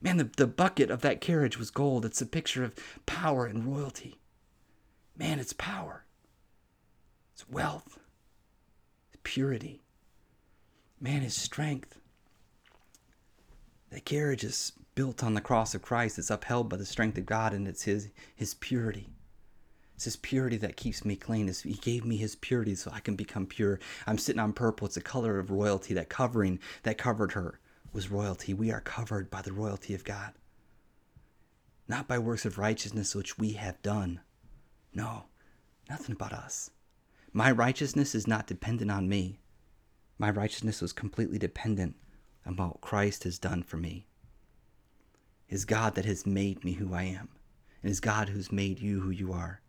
Man, 0.02 0.18
the, 0.18 0.30
the 0.38 0.48
bucket 0.48 0.92
of 0.92 1.02
that 1.02 1.22
carriage 1.22 1.58
was 1.58 1.72
gold. 1.72 2.06
It's 2.06 2.22
a 2.22 2.26
picture 2.26 2.64
of 2.64 2.76
power 3.06 3.46
and 3.46 3.66
royalty. 3.66 4.20
Man, 5.18 5.40
it's 5.40 5.52
power, 5.52 6.06
it's 7.34 7.50
wealth, 7.50 8.00
it's 9.12 9.20
purity 9.24 9.82
man, 11.00 11.22
his 11.22 11.36
strength. 11.36 12.00
That 13.92 14.06
carriage 14.06 14.44
is 14.44 14.74
built 14.96 15.24
on 15.24 15.34
the 15.34 15.42
cross 15.42 15.74
of 15.74 15.82
Christ. 15.82 16.20
It's 16.20 16.30
upheld 16.30 16.70
by 16.70 16.78
the 16.78 16.86
strength 16.86 17.18
of 17.18 17.26
God, 17.26 17.54
and 17.54 17.68
it's 17.68 17.84
his 17.84 18.10
his 18.36 18.54
purity. 18.54 19.10
It's 19.96 20.06
his 20.06 20.16
purity 20.16 20.58
that 20.58 20.78
keeps 20.78 21.04
me 21.04 21.16
clean. 21.16 21.52
He 21.64 21.74
gave 21.74 22.06
me 22.06 22.18
his 22.18 22.36
purity 22.36 22.76
so 22.76 22.92
I 22.94 23.00
can 23.00 23.16
become 23.16 23.46
pure. 23.46 23.80
I'm 24.08 24.18
sitting 24.18 24.40
on 24.40 24.54
purple. 24.54 24.88
It's 24.88 24.98
a 24.98 25.02
color 25.02 25.40
of 25.40 25.52
royalty. 25.52 25.94
That 25.94 26.10
covering 26.10 26.60
that 26.84 26.98
covered 26.98 27.34
her 27.34 27.60
was 27.92 28.12
royalty. 28.12 28.54
We 28.54 28.72
are 28.72 28.82
covered 28.82 29.30
by 29.30 29.42
the 29.42 29.52
royalty 29.52 29.94
of 29.94 30.04
God. 30.04 30.34
Not 31.88 32.08
by 32.08 32.20
works 32.20 32.46
of 32.46 32.60
righteousness 32.60 33.16
which 33.16 33.38
we 33.40 33.54
have 33.54 33.82
done. 33.82 34.22
No, 34.94 35.26
nothing 35.90 36.14
about 36.14 36.34
us. 36.34 36.70
My 37.34 37.52
righteousness 37.52 38.14
is 38.14 38.28
not 38.28 38.48
dependent 38.48 38.92
on 38.92 39.10
me. 39.10 39.40
My 40.20 40.30
righteousness 40.30 40.82
was 40.82 40.92
completely 40.92 41.40
dependent 41.40 41.96
on 42.46 42.58
what 42.58 42.82
Christ 42.82 43.24
has 43.24 43.40
done 43.40 43.64
for 43.64 43.78
me. 43.78 44.06
His 45.48 45.64
God 45.64 45.96
that 45.96 46.04
has 46.04 46.26
made 46.26 46.64
me 46.66 46.74
who 46.74 46.94
I 46.94 47.04
am, 47.04 47.30
and 47.82 47.90
His 47.90 48.02
God 48.02 48.30
who's 48.30 48.52
made 48.52 48.80
you 48.80 49.00
who 49.00 49.12
you 49.12 49.32
are. 49.32 49.62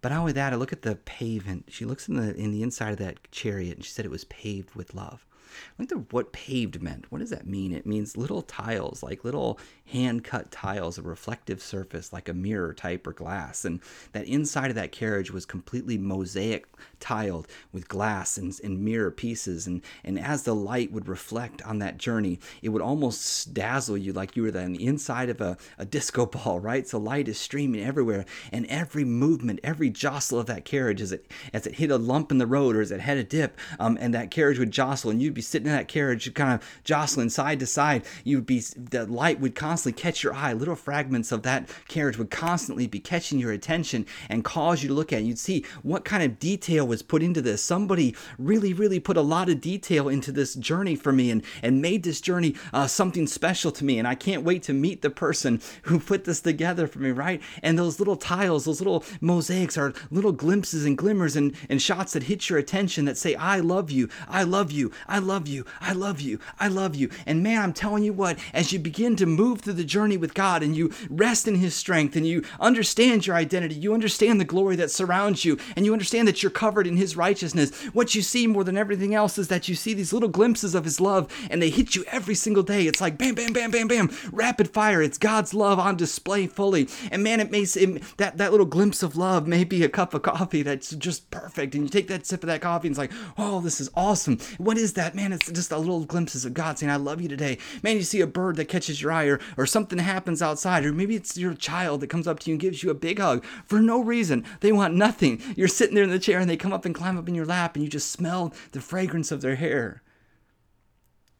But 0.00 0.08
not 0.08 0.18
only 0.18 0.32
that, 0.32 0.52
I 0.52 0.56
look 0.56 0.72
at 0.72 0.82
the 0.82 0.96
pavement. 0.96 1.66
She 1.68 1.84
looks 1.84 2.08
in 2.08 2.16
the 2.16 2.34
in 2.34 2.50
the 2.50 2.64
inside 2.64 2.90
of 2.90 2.98
that 2.98 3.30
chariot, 3.30 3.76
and 3.76 3.84
she 3.84 3.92
said 3.92 4.04
it 4.04 4.10
was 4.10 4.24
paved 4.24 4.74
with 4.74 4.92
love. 4.92 5.24
I 5.70 5.82
wonder 5.82 5.96
what 6.10 6.32
paved 6.32 6.82
meant. 6.82 7.10
What 7.10 7.18
does 7.18 7.30
that 7.30 7.46
mean? 7.46 7.72
It 7.72 7.86
means 7.86 8.16
little 8.16 8.42
tiles, 8.42 9.02
like 9.02 9.24
little 9.24 9.58
hand 9.86 10.24
cut 10.24 10.50
tiles, 10.50 10.98
a 10.98 11.02
reflective 11.02 11.62
surface 11.62 12.12
like 12.12 12.28
a 12.28 12.34
mirror 12.34 12.72
type 12.72 13.06
or 13.06 13.12
glass. 13.12 13.64
And 13.64 13.80
that 14.12 14.26
inside 14.26 14.70
of 14.70 14.76
that 14.76 14.92
carriage 14.92 15.30
was 15.30 15.46
completely 15.46 15.98
mosaic 15.98 16.66
tiled 17.00 17.48
with 17.72 17.88
glass 17.88 18.36
and, 18.36 18.58
and 18.62 18.80
mirror 18.80 19.10
pieces. 19.10 19.66
And, 19.66 19.82
and 20.04 20.18
as 20.18 20.42
the 20.44 20.54
light 20.54 20.92
would 20.92 21.08
reflect 21.08 21.62
on 21.62 21.78
that 21.80 21.98
journey, 21.98 22.38
it 22.62 22.68
would 22.68 22.82
almost 22.82 23.52
dazzle 23.54 23.96
you 23.96 24.12
like 24.12 24.36
you 24.36 24.42
were 24.44 24.58
on 24.58 24.72
the 24.72 24.86
inside 24.86 25.28
of 25.28 25.40
a, 25.40 25.56
a 25.78 25.84
disco 25.84 26.26
ball, 26.26 26.60
right? 26.60 26.86
So 26.86 26.98
light 26.98 27.28
is 27.28 27.38
streaming 27.38 27.82
everywhere. 27.82 28.24
And 28.52 28.66
every 28.66 29.04
movement, 29.04 29.60
every 29.64 29.90
jostle 29.90 30.38
of 30.38 30.46
that 30.46 30.64
carriage 30.64 31.00
as 31.00 31.12
it, 31.12 31.26
as 31.52 31.66
it 31.66 31.76
hit 31.76 31.90
a 31.90 31.98
lump 31.98 32.30
in 32.30 32.38
the 32.38 32.46
road 32.46 32.76
or 32.76 32.80
as 32.80 32.90
it 32.90 33.00
had 33.00 33.16
a 33.16 33.24
dip, 33.24 33.58
um, 33.78 33.98
and 34.00 34.14
that 34.14 34.30
carriage 34.30 34.58
would 34.58 34.70
jostle 34.70 35.10
and 35.10 35.20
you'd 35.30 35.34
be 35.36 35.40
sitting 35.40 35.68
in 35.68 35.72
that 35.72 35.86
carriage 35.86 36.32
kind 36.34 36.52
of 36.52 36.80
jostling 36.82 37.30
side 37.30 37.60
to 37.60 37.66
side. 37.66 38.04
You'd 38.24 38.46
be, 38.46 38.58
the 38.58 39.06
light 39.06 39.38
would 39.38 39.54
constantly 39.54 40.00
catch 40.00 40.24
your 40.24 40.34
eye. 40.34 40.52
Little 40.52 40.74
fragments 40.74 41.30
of 41.30 41.42
that 41.42 41.70
carriage 41.86 42.18
would 42.18 42.30
constantly 42.30 42.88
be 42.88 42.98
catching 42.98 43.38
your 43.38 43.52
attention 43.52 44.06
and 44.28 44.44
cause 44.44 44.82
you 44.82 44.88
to 44.88 44.94
look 44.94 45.12
at 45.12 45.20
it. 45.20 45.24
You'd 45.26 45.38
see 45.38 45.64
what 45.82 46.04
kind 46.04 46.24
of 46.24 46.40
detail 46.40 46.84
was 46.84 47.02
put 47.02 47.22
into 47.22 47.40
this. 47.40 47.62
Somebody 47.62 48.16
really, 48.38 48.72
really 48.72 48.98
put 48.98 49.16
a 49.16 49.22
lot 49.22 49.48
of 49.48 49.60
detail 49.60 50.08
into 50.08 50.32
this 50.32 50.54
journey 50.54 50.96
for 50.96 51.12
me 51.12 51.30
and, 51.30 51.44
and 51.62 51.80
made 51.80 52.02
this 52.02 52.20
journey 52.20 52.56
uh, 52.72 52.88
something 52.88 53.28
special 53.28 53.70
to 53.70 53.84
me. 53.84 54.00
And 54.00 54.08
I 54.08 54.16
can't 54.16 54.42
wait 54.42 54.64
to 54.64 54.72
meet 54.72 55.02
the 55.02 55.10
person 55.10 55.60
who 55.82 56.00
put 56.00 56.24
this 56.24 56.40
together 56.40 56.88
for 56.88 56.98
me, 56.98 57.12
right? 57.12 57.40
And 57.62 57.78
those 57.78 58.00
little 58.00 58.16
tiles, 58.16 58.64
those 58.64 58.80
little 58.80 59.04
mosaics 59.20 59.78
are 59.78 59.94
little 60.10 60.32
glimpses 60.32 60.84
and 60.84 60.98
glimmers 60.98 61.36
and, 61.36 61.54
and 61.68 61.80
shots 61.80 62.14
that 62.14 62.24
hit 62.24 62.50
your 62.50 62.58
attention 62.58 63.04
that 63.04 63.16
say, 63.16 63.36
I 63.36 63.60
love 63.60 63.92
you, 63.92 64.08
I 64.28 64.42
love 64.42 64.72
you, 64.72 64.90
I 65.06 65.19
love 65.20 65.48
you. 65.48 65.64
I 65.80 65.92
love 65.92 66.20
you. 66.20 66.40
I 66.58 66.68
love 66.68 66.94
you. 66.94 67.08
And 67.26 67.42
man, 67.42 67.62
I'm 67.62 67.72
telling 67.72 68.02
you 68.02 68.12
what, 68.12 68.38
as 68.52 68.72
you 68.72 68.78
begin 68.78 69.16
to 69.16 69.26
move 69.26 69.60
through 69.60 69.74
the 69.74 69.84
journey 69.84 70.16
with 70.16 70.34
God 70.34 70.62
and 70.62 70.76
you 70.76 70.92
rest 71.08 71.46
in 71.46 71.54
His 71.54 71.74
strength 71.74 72.16
and 72.16 72.26
you 72.26 72.42
understand 72.58 73.26
your 73.26 73.36
identity, 73.36 73.76
you 73.76 73.94
understand 73.94 74.40
the 74.40 74.44
glory 74.44 74.76
that 74.76 74.90
surrounds 74.90 75.44
you, 75.44 75.58
and 75.76 75.86
you 75.86 75.92
understand 75.92 76.26
that 76.28 76.42
you're 76.42 76.50
covered 76.50 76.86
in 76.86 76.96
His 76.96 77.16
righteousness, 77.16 77.74
what 77.92 78.14
you 78.14 78.22
see 78.22 78.46
more 78.46 78.64
than 78.64 78.76
everything 78.76 79.14
else 79.14 79.38
is 79.38 79.48
that 79.48 79.68
you 79.68 79.74
see 79.74 79.94
these 79.94 80.12
little 80.12 80.28
glimpses 80.28 80.74
of 80.74 80.84
His 80.84 81.00
love 81.00 81.32
and 81.50 81.62
they 81.62 81.70
hit 81.70 81.94
you 81.94 82.04
every 82.08 82.34
single 82.34 82.62
day. 82.62 82.86
It's 82.86 83.00
like 83.00 83.16
bam, 83.16 83.34
bam, 83.34 83.52
bam, 83.52 83.70
bam, 83.70 83.88
bam, 83.88 84.10
rapid 84.32 84.70
fire. 84.72 85.02
It's 85.02 85.18
God's 85.18 85.54
love 85.54 85.78
on 85.78 85.96
display 85.96 86.46
fully. 86.46 86.88
And 87.10 87.22
man, 87.22 87.40
it 87.40 87.50
may 87.50 87.62
it, 87.62 88.02
that 88.16 88.38
that 88.38 88.50
little 88.50 88.66
glimpse 88.66 89.02
of 89.02 89.16
love 89.16 89.46
may 89.46 89.64
be 89.64 89.84
a 89.84 89.88
cup 89.88 90.14
of 90.14 90.22
coffee 90.22 90.62
that's 90.62 90.90
just 90.90 91.30
perfect, 91.30 91.74
and 91.74 91.84
you 91.84 91.90
take 91.90 92.08
that 92.08 92.26
sip 92.26 92.42
of 92.42 92.48
that 92.48 92.60
coffee 92.60 92.88
and 92.88 92.92
it's 92.92 92.98
like, 92.98 93.12
oh, 93.36 93.60
this 93.60 93.80
is 93.80 93.90
awesome. 93.94 94.38
What 94.58 94.78
is 94.78 94.94
that, 94.94 95.09
man? 95.14 95.32
It's 95.32 95.50
just 95.50 95.72
a 95.72 95.78
little 95.78 96.04
glimpses 96.04 96.44
of 96.44 96.54
God 96.54 96.78
saying, 96.78 96.90
I 96.90 96.96
love 96.96 97.20
you 97.20 97.28
today. 97.28 97.58
Man, 97.82 97.96
you 97.96 98.02
see 98.02 98.20
a 98.20 98.26
bird 98.26 98.56
that 98.56 98.66
catches 98.66 99.00
your 99.00 99.12
eye, 99.12 99.24
or 99.24 99.40
or 99.56 99.66
something 99.66 99.98
happens 99.98 100.42
outside, 100.42 100.84
or 100.84 100.92
maybe 100.92 101.16
it's 101.16 101.36
your 101.36 101.54
child 101.54 102.00
that 102.00 102.08
comes 102.08 102.26
up 102.26 102.40
to 102.40 102.50
you 102.50 102.54
and 102.54 102.60
gives 102.60 102.82
you 102.82 102.90
a 102.90 102.94
big 102.94 103.18
hug 103.18 103.44
for 103.66 103.80
no 103.80 104.02
reason. 104.02 104.44
They 104.60 104.72
want 104.72 104.94
nothing. 104.94 105.42
You're 105.56 105.68
sitting 105.68 105.94
there 105.94 106.04
in 106.04 106.10
the 106.10 106.18
chair 106.18 106.38
and 106.38 106.48
they 106.48 106.56
come 106.56 106.72
up 106.72 106.84
and 106.84 106.94
climb 106.94 107.18
up 107.18 107.28
in 107.28 107.34
your 107.34 107.46
lap, 107.46 107.74
and 107.74 107.84
you 107.84 107.90
just 107.90 108.10
smell 108.10 108.52
the 108.72 108.80
fragrance 108.80 109.30
of 109.30 109.40
their 109.40 109.56
hair. 109.56 110.02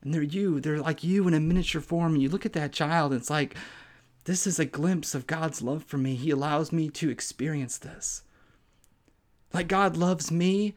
And 0.02 0.14
they're 0.14 0.22
you. 0.22 0.60
They're 0.60 0.80
like 0.80 1.04
you 1.04 1.28
in 1.28 1.34
a 1.34 1.40
miniature 1.40 1.80
form. 1.80 2.14
And 2.14 2.22
you 2.22 2.28
look 2.28 2.46
at 2.46 2.54
that 2.54 2.72
child, 2.72 3.12
and 3.12 3.20
it's 3.20 3.30
like, 3.30 3.54
this 4.24 4.46
is 4.46 4.58
a 4.58 4.64
glimpse 4.64 5.14
of 5.14 5.26
God's 5.26 5.62
love 5.62 5.84
for 5.84 5.98
me. 5.98 6.14
He 6.14 6.30
allows 6.30 6.72
me 6.72 6.88
to 6.90 7.10
experience 7.10 7.78
this. 7.78 8.22
Like 9.52 9.68
God 9.68 9.96
loves 9.96 10.30
me 10.30 10.74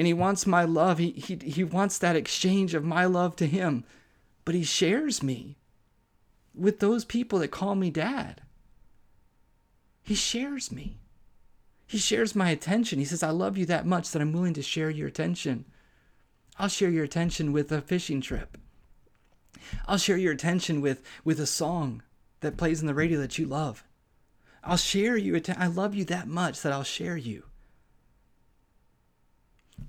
and 0.00 0.06
He 0.06 0.14
wants 0.14 0.46
my 0.46 0.64
love. 0.64 0.96
He, 0.96 1.10
he, 1.10 1.36
he 1.44 1.62
wants 1.62 1.98
that 1.98 2.16
exchange 2.16 2.72
of 2.72 2.82
my 2.82 3.04
love 3.04 3.36
to 3.36 3.46
Him. 3.46 3.84
But 4.46 4.54
He 4.54 4.62
shares 4.62 5.22
me 5.22 5.58
with 6.54 6.80
those 6.80 7.04
people 7.04 7.38
that 7.40 7.50
call 7.50 7.74
me 7.74 7.90
dad. 7.90 8.40
He 10.02 10.14
shares 10.14 10.72
me. 10.72 10.96
He 11.86 11.98
shares 11.98 12.34
my 12.34 12.48
attention. 12.48 12.98
He 12.98 13.04
says, 13.04 13.22
I 13.22 13.28
love 13.28 13.58
you 13.58 13.66
that 13.66 13.84
much 13.84 14.10
that 14.12 14.22
I'm 14.22 14.32
willing 14.32 14.54
to 14.54 14.62
share 14.62 14.88
your 14.88 15.06
attention. 15.06 15.66
I'll 16.58 16.68
share 16.68 16.88
your 16.88 17.04
attention 17.04 17.52
with 17.52 17.70
a 17.70 17.82
fishing 17.82 18.22
trip. 18.22 18.56
I'll 19.86 19.98
share 19.98 20.16
your 20.16 20.32
attention 20.32 20.80
with, 20.80 21.02
with 21.24 21.38
a 21.38 21.46
song 21.46 22.02
that 22.40 22.56
plays 22.56 22.80
on 22.80 22.86
the 22.86 22.94
radio 22.94 23.20
that 23.20 23.36
you 23.36 23.44
love. 23.44 23.84
I'll 24.64 24.78
share 24.78 25.18
you. 25.18 25.38
I 25.58 25.66
love 25.66 25.94
you 25.94 26.06
that 26.06 26.26
much 26.26 26.62
that 26.62 26.72
I'll 26.72 26.84
share 26.84 27.18
you. 27.18 27.44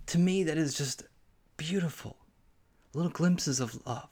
To 0.07 0.17
me, 0.17 0.43
that 0.43 0.57
is 0.57 0.77
just 0.77 1.03
beautiful. 1.57 2.17
Little 2.93 3.11
glimpses 3.11 3.59
of 3.59 3.85
love. 3.85 4.09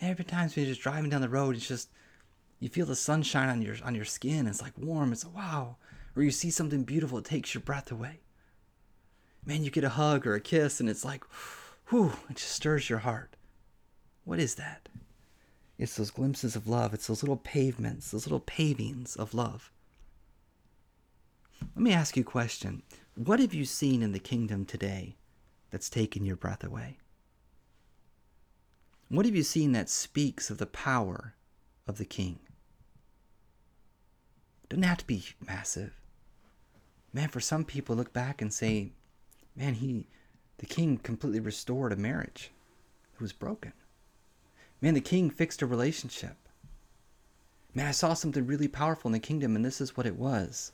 Every 0.00 0.24
time 0.24 0.48
when 0.48 0.64
you're 0.64 0.72
just 0.72 0.82
driving 0.82 1.10
down 1.10 1.20
the 1.20 1.28
road, 1.28 1.56
it's 1.56 1.68
just 1.68 1.90
you 2.58 2.68
feel 2.68 2.86
the 2.86 2.96
sunshine 2.96 3.48
on 3.48 3.62
your 3.62 3.76
on 3.84 3.94
your 3.94 4.04
skin. 4.04 4.46
It's 4.46 4.62
like 4.62 4.76
warm. 4.78 5.12
It's 5.12 5.24
like, 5.24 5.34
wow. 5.34 5.76
Or 6.16 6.22
you 6.22 6.30
see 6.30 6.50
something 6.50 6.84
beautiful, 6.84 7.18
it 7.18 7.24
takes 7.24 7.54
your 7.54 7.62
breath 7.62 7.90
away. 7.90 8.20
Man, 9.44 9.64
you 9.64 9.70
get 9.70 9.84
a 9.84 9.90
hug 9.90 10.26
or 10.26 10.34
a 10.34 10.40
kiss, 10.40 10.80
and 10.80 10.88
it's 10.88 11.04
like, 11.04 11.24
whew, 11.88 12.12
it 12.28 12.36
just 12.36 12.52
stirs 12.52 12.90
your 12.90 12.98
heart. 13.00 13.36
What 14.24 14.38
is 14.38 14.56
that? 14.56 14.88
It's 15.78 15.96
those 15.96 16.10
glimpses 16.10 16.56
of 16.56 16.68
love. 16.68 16.92
It's 16.92 17.06
those 17.06 17.22
little 17.22 17.38
pavements, 17.38 18.10
those 18.10 18.26
little 18.26 18.40
pavings 18.40 19.16
of 19.16 19.32
love. 19.32 19.70
Let 21.74 21.82
me 21.82 21.92
ask 21.92 22.16
you 22.16 22.22
a 22.22 22.24
question. 22.24 22.82
What 23.14 23.40
have 23.40 23.52
you 23.52 23.64
seen 23.64 24.02
in 24.02 24.12
the 24.12 24.18
kingdom 24.18 24.64
today 24.64 25.16
that's 25.70 25.90
taken 25.90 26.24
your 26.24 26.36
breath 26.36 26.64
away? 26.64 26.98
What 29.08 29.26
have 29.26 29.34
you 29.34 29.42
seen 29.42 29.72
that 29.72 29.88
speaks 29.88 30.50
of 30.50 30.58
the 30.58 30.66
power 30.66 31.34
of 31.86 31.98
the 31.98 32.04
king? 32.04 32.38
Doesn't 34.68 34.84
have 34.84 34.98
to 34.98 35.06
be 35.06 35.24
massive. 35.44 36.00
Man, 37.12 37.28
for 37.28 37.40
some 37.40 37.64
people 37.64 37.96
look 37.96 38.12
back 38.12 38.40
and 38.40 38.54
say, 38.54 38.92
man, 39.56 39.74
he 39.74 40.06
the 40.58 40.66
king 40.66 40.98
completely 40.98 41.40
restored 41.40 41.92
a 41.92 41.96
marriage 41.96 42.52
that 43.12 43.20
was 43.20 43.32
broken. 43.32 43.72
Man, 44.80 44.94
the 44.94 45.00
king 45.00 45.30
fixed 45.30 45.62
a 45.62 45.66
relationship. 45.66 46.36
Man, 47.74 47.86
I 47.86 47.92
saw 47.92 48.14
something 48.14 48.46
really 48.46 48.68
powerful 48.68 49.08
in 49.08 49.12
the 49.12 49.18
kingdom, 49.18 49.56
and 49.56 49.64
this 49.64 49.80
is 49.80 49.96
what 49.96 50.06
it 50.06 50.16
was. 50.16 50.72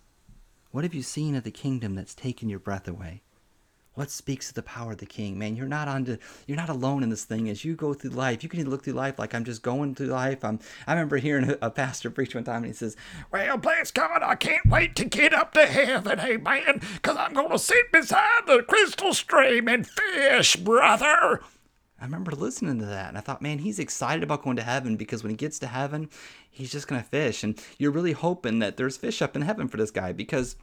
What 0.76 0.84
have 0.84 0.92
you 0.92 1.00
seen 1.00 1.34
of 1.34 1.42
the 1.42 1.50
kingdom 1.50 1.94
that's 1.94 2.14
taken 2.14 2.50
your 2.50 2.58
breath 2.58 2.86
away? 2.86 3.22
What 3.94 4.10
speaks 4.10 4.50
of 4.50 4.56
the 4.56 4.62
power 4.62 4.92
of 4.92 4.98
the 4.98 5.06
king? 5.06 5.38
Man, 5.38 5.56
you're 5.56 5.66
not 5.66 5.88
on 5.88 6.04
to, 6.04 6.18
you're 6.46 6.58
not 6.58 6.68
alone 6.68 7.02
in 7.02 7.08
this 7.08 7.24
thing. 7.24 7.48
As 7.48 7.64
you 7.64 7.74
go 7.74 7.94
through 7.94 8.10
life, 8.10 8.42
you 8.42 8.50
can 8.50 8.68
look 8.68 8.84
through 8.84 8.92
life 8.92 9.18
like 9.18 9.34
I'm 9.34 9.46
just 9.46 9.62
going 9.62 9.94
through 9.94 10.08
life. 10.08 10.44
I'm 10.44 10.60
I 10.86 10.92
remember 10.92 11.16
hearing 11.16 11.48
a, 11.48 11.56
a 11.62 11.70
pastor 11.70 12.10
preach 12.10 12.34
one 12.34 12.44
time 12.44 12.56
and 12.56 12.66
he 12.66 12.72
says, 12.74 12.94
Well, 13.32 13.56
bless 13.56 13.90
God, 13.90 14.22
I 14.22 14.34
can't 14.34 14.66
wait 14.66 14.94
to 14.96 15.06
get 15.06 15.32
up 15.32 15.54
to 15.54 15.64
heaven, 15.64 16.20
amen, 16.20 16.82
because 16.96 17.16
I'm 17.16 17.32
gonna 17.32 17.58
sit 17.58 17.90
beside 17.90 18.46
the 18.46 18.62
crystal 18.68 19.14
stream 19.14 19.68
and 19.68 19.86
fish, 19.86 20.56
brother. 20.56 21.40
I 21.98 22.04
remember 22.04 22.32
listening 22.32 22.78
to 22.80 22.84
that 22.84 23.08
and 23.08 23.16
I 23.16 23.22
thought, 23.22 23.40
man, 23.40 23.60
he's 23.60 23.78
excited 23.78 24.22
about 24.22 24.42
going 24.42 24.56
to 24.56 24.62
heaven 24.62 24.96
because 24.96 25.22
when 25.22 25.30
he 25.30 25.36
gets 25.36 25.58
to 25.60 25.66
heaven, 25.66 26.10
he's 26.50 26.70
just 26.70 26.86
going 26.86 27.02
to 27.02 27.08
fish. 27.08 27.42
And 27.42 27.58
you're 27.78 27.90
really 27.90 28.12
hoping 28.12 28.58
that 28.58 28.76
there's 28.76 28.98
fish 28.98 29.22
up 29.22 29.34
in 29.34 29.40
heaven 29.40 29.66
for 29.66 29.78
this 29.78 29.90
guy 29.90 30.12
because 30.12 30.56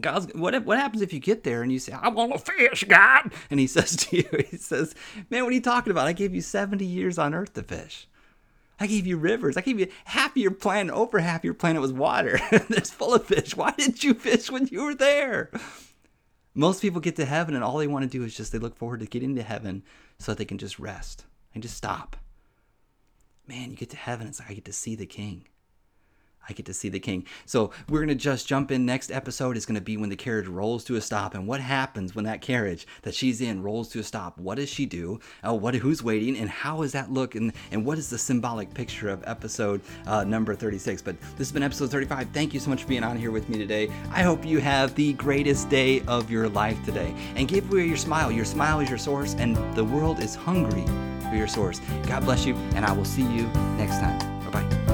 God's 0.00 0.32
what 0.34 0.64
what 0.64 0.78
happens 0.78 1.02
if 1.02 1.12
you 1.12 1.20
get 1.20 1.44
there 1.44 1.62
and 1.62 1.72
you 1.72 1.78
say, 1.78 1.92
I 1.92 2.08
want 2.08 2.32
to 2.32 2.38
fish, 2.38 2.84
God? 2.84 3.32
And 3.50 3.58
he 3.58 3.66
says 3.76 3.96
to 3.96 4.16
you, 4.16 4.44
he 4.50 4.56
says, 4.56 4.94
Man, 5.30 5.44
what 5.44 5.50
are 5.50 5.54
you 5.54 5.60
talking 5.60 5.90
about? 5.90 6.06
I 6.06 6.12
gave 6.12 6.34
you 6.34 6.40
70 6.40 6.84
years 6.84 7.18
on 7.18 7.34
earth 7.34 7.54
to 7.54 7.62
fish. 7.62 8.08
I 8.78 8.86
gave 8.86 9.06
you 9.06 9.16
rivers. 9.16 9.56
I 9.56 9.62
gave 9.62 9.80
you 9.80 9.88
half 10.04 10.32
of 10.32 10.36
your 10.36 10.50
planet, 10.50 10.94
over 10.94 11.18
half 11.18 11.44
your 11.44 11.54
planet 11.54 11.80
was 11.80 11.92
water. 11.92 12.38
it's 12.50 12.90
full 12.90 13.14
of 13.14 13.24
fish. 13.24 13.56
Why 13.56 13.72
didn't 13.72 14.04
you 14.04 14.12
fish 14.12 14.50
when 14.50 14.66
you 14.66 14.84
were 14.84 14.94
there? 14.94 15.50
Most 16.54 16.82
people 16.82 17.00
get 17.00 17.16
to 17.16 17.24
heaven 17.24 17.54
and 17.54 17.64
all 17.64 17.78
they 17.78 17.86
want 17.86 18.02
to 18.04 18.18
do 18.18 18.24
is 18.24 18.36
just 18.36 18.52
they 18.52 18.58
look 18.58 18.76
forward 18.76 19.00
to 19.00 19.06
getting 19.06 19.34
to 19.36 19.42
heaven 19.42 19.82
so 20.18 20.32
that 20.32 20.38
they 20.38 20.44
can 20.44 20.58
just 20.58 20.78
rest 20.78 21.24
and 21.54 21.62
just 21.62 21.76
stop. 21.76 22.16
Man, 23.46 23.70
you 23.70 23.76
get 23.76 23.90
to 23.90 23.96
heaven, 23.96 24.26
it's 24.26 24.40
like 24.40 24.50
I 24.50 24.54
get 24.54 24.64
to 24.66 24.72
see 24.72 24.94
the 24.94 25.06
king. 25.06 25.46
I 26.48 26.52
get 26.52 26.66
to 26.66 26.74
see 26.74 26.88
the 26.88 27.00
king. 27.00 27.24
So 27.44 27.70
we're 27.88 27.98
going 27.98 28.08
to 28.08 28.14
just 28.14 28.46
jump 28.46 28.70
in. 28.70 28.86
Next 28.86 29.10
episode 29.10 29.56
is 29.56 29.66
going 29.66 29.74
to 29.76 29.80
be 29.80 29.96
when 29.96 30.10
the 30.10 30.16
carriage 30.16 30.46
rolls 30.46 30.84
to 30.84 30.96
a 30.96 31.00
stop. 31.00 31.34
And 31.34 31.46
what 31.46 31.60
happens 31.60 32.14
when 32.14 32.24
that 32.24 32.40
carriage 32.40 32.86
that 33.02 33.14
she's 33.14 33.40
in 33.40 33.62
rolls 33.62 33.88
to 33.90 34.00
a 34.00 34.02
stop? 34.02 34.38
What 34.38 34.56
does 34.56 34.68
she 34.68 34.86
do? 34.86 35.20
Uh, 35.46 35.54
what? 35.54 35.74
Who's 35.74 36.02
waiting? 36.02 36.36
And 36.38 36.48
how 36.48 36.82
does 36.82 36.92
that 36.92 37.10
look? 37.10 37.34
And, 37.34 37.52
and 37.70 37.84
what 37.84 37.98
is 37.98 38.08
the 38.08 38.18
symbolic 38.18 38.72
picture 38.72 39.08
of 39.08 39.22
episode 39.26 39.80
uh, 40.06 40.24
number 40.24 40.54
36? 40.54 41.02
But 41.02 41.20
this 41.20 41.48
has 41.48 41.52
been 41.52 41.62
episode 41.62 41.90
35. 41.90 42.30
Thank 42.30 42.54
you 42.54 42.60
so 42.60 42.70
much 42.70 42.82
for 42.82 42.88
being 42.88 43.04
on 43.04 43.16
here 43.16 43.30
with 43.30 43.48
me 43.48 43.58
today. 43.58 43.90
I 44.10 44.22
hope 44.22 44.44
you 44.44 44.58
have 44.60 44.94
the 44.94 45.12
greatest 45.14 45.68
day 45.68 46.02
of 46.02 46.30
your 46.30 46.48
life 46.48 46.82
today. 46.84 47.14
And 47.34 47.48
give 47.48 47.70
away 47.70 47.86
your 47.86 47.96
smile. 47.96 48.30
Your 48.30 48.44
smile 48.44 48.80
is 48.80 48.88
your 48.88 48.98
source, 48.98 49.34
and 49.34 49.56
the 49.74 49.84
world 49.84 50.20
is 50.20 50.34
hungry 50.34 50.84
for 51.28 51.36
your 51.36 51.48
source. 51.48 51.80
God 52.06 52.24
bless 52.24 52.46
you, 52.46 52.54
and 52.74 52.84
I 52.84 52.92
will 52.92 53.04
see 53.04 53.22
you 53.22 53.46
next 53.76 53.98
time. 54.00 54.18
Bye 54.50 54.62
bye. 54.62 54.85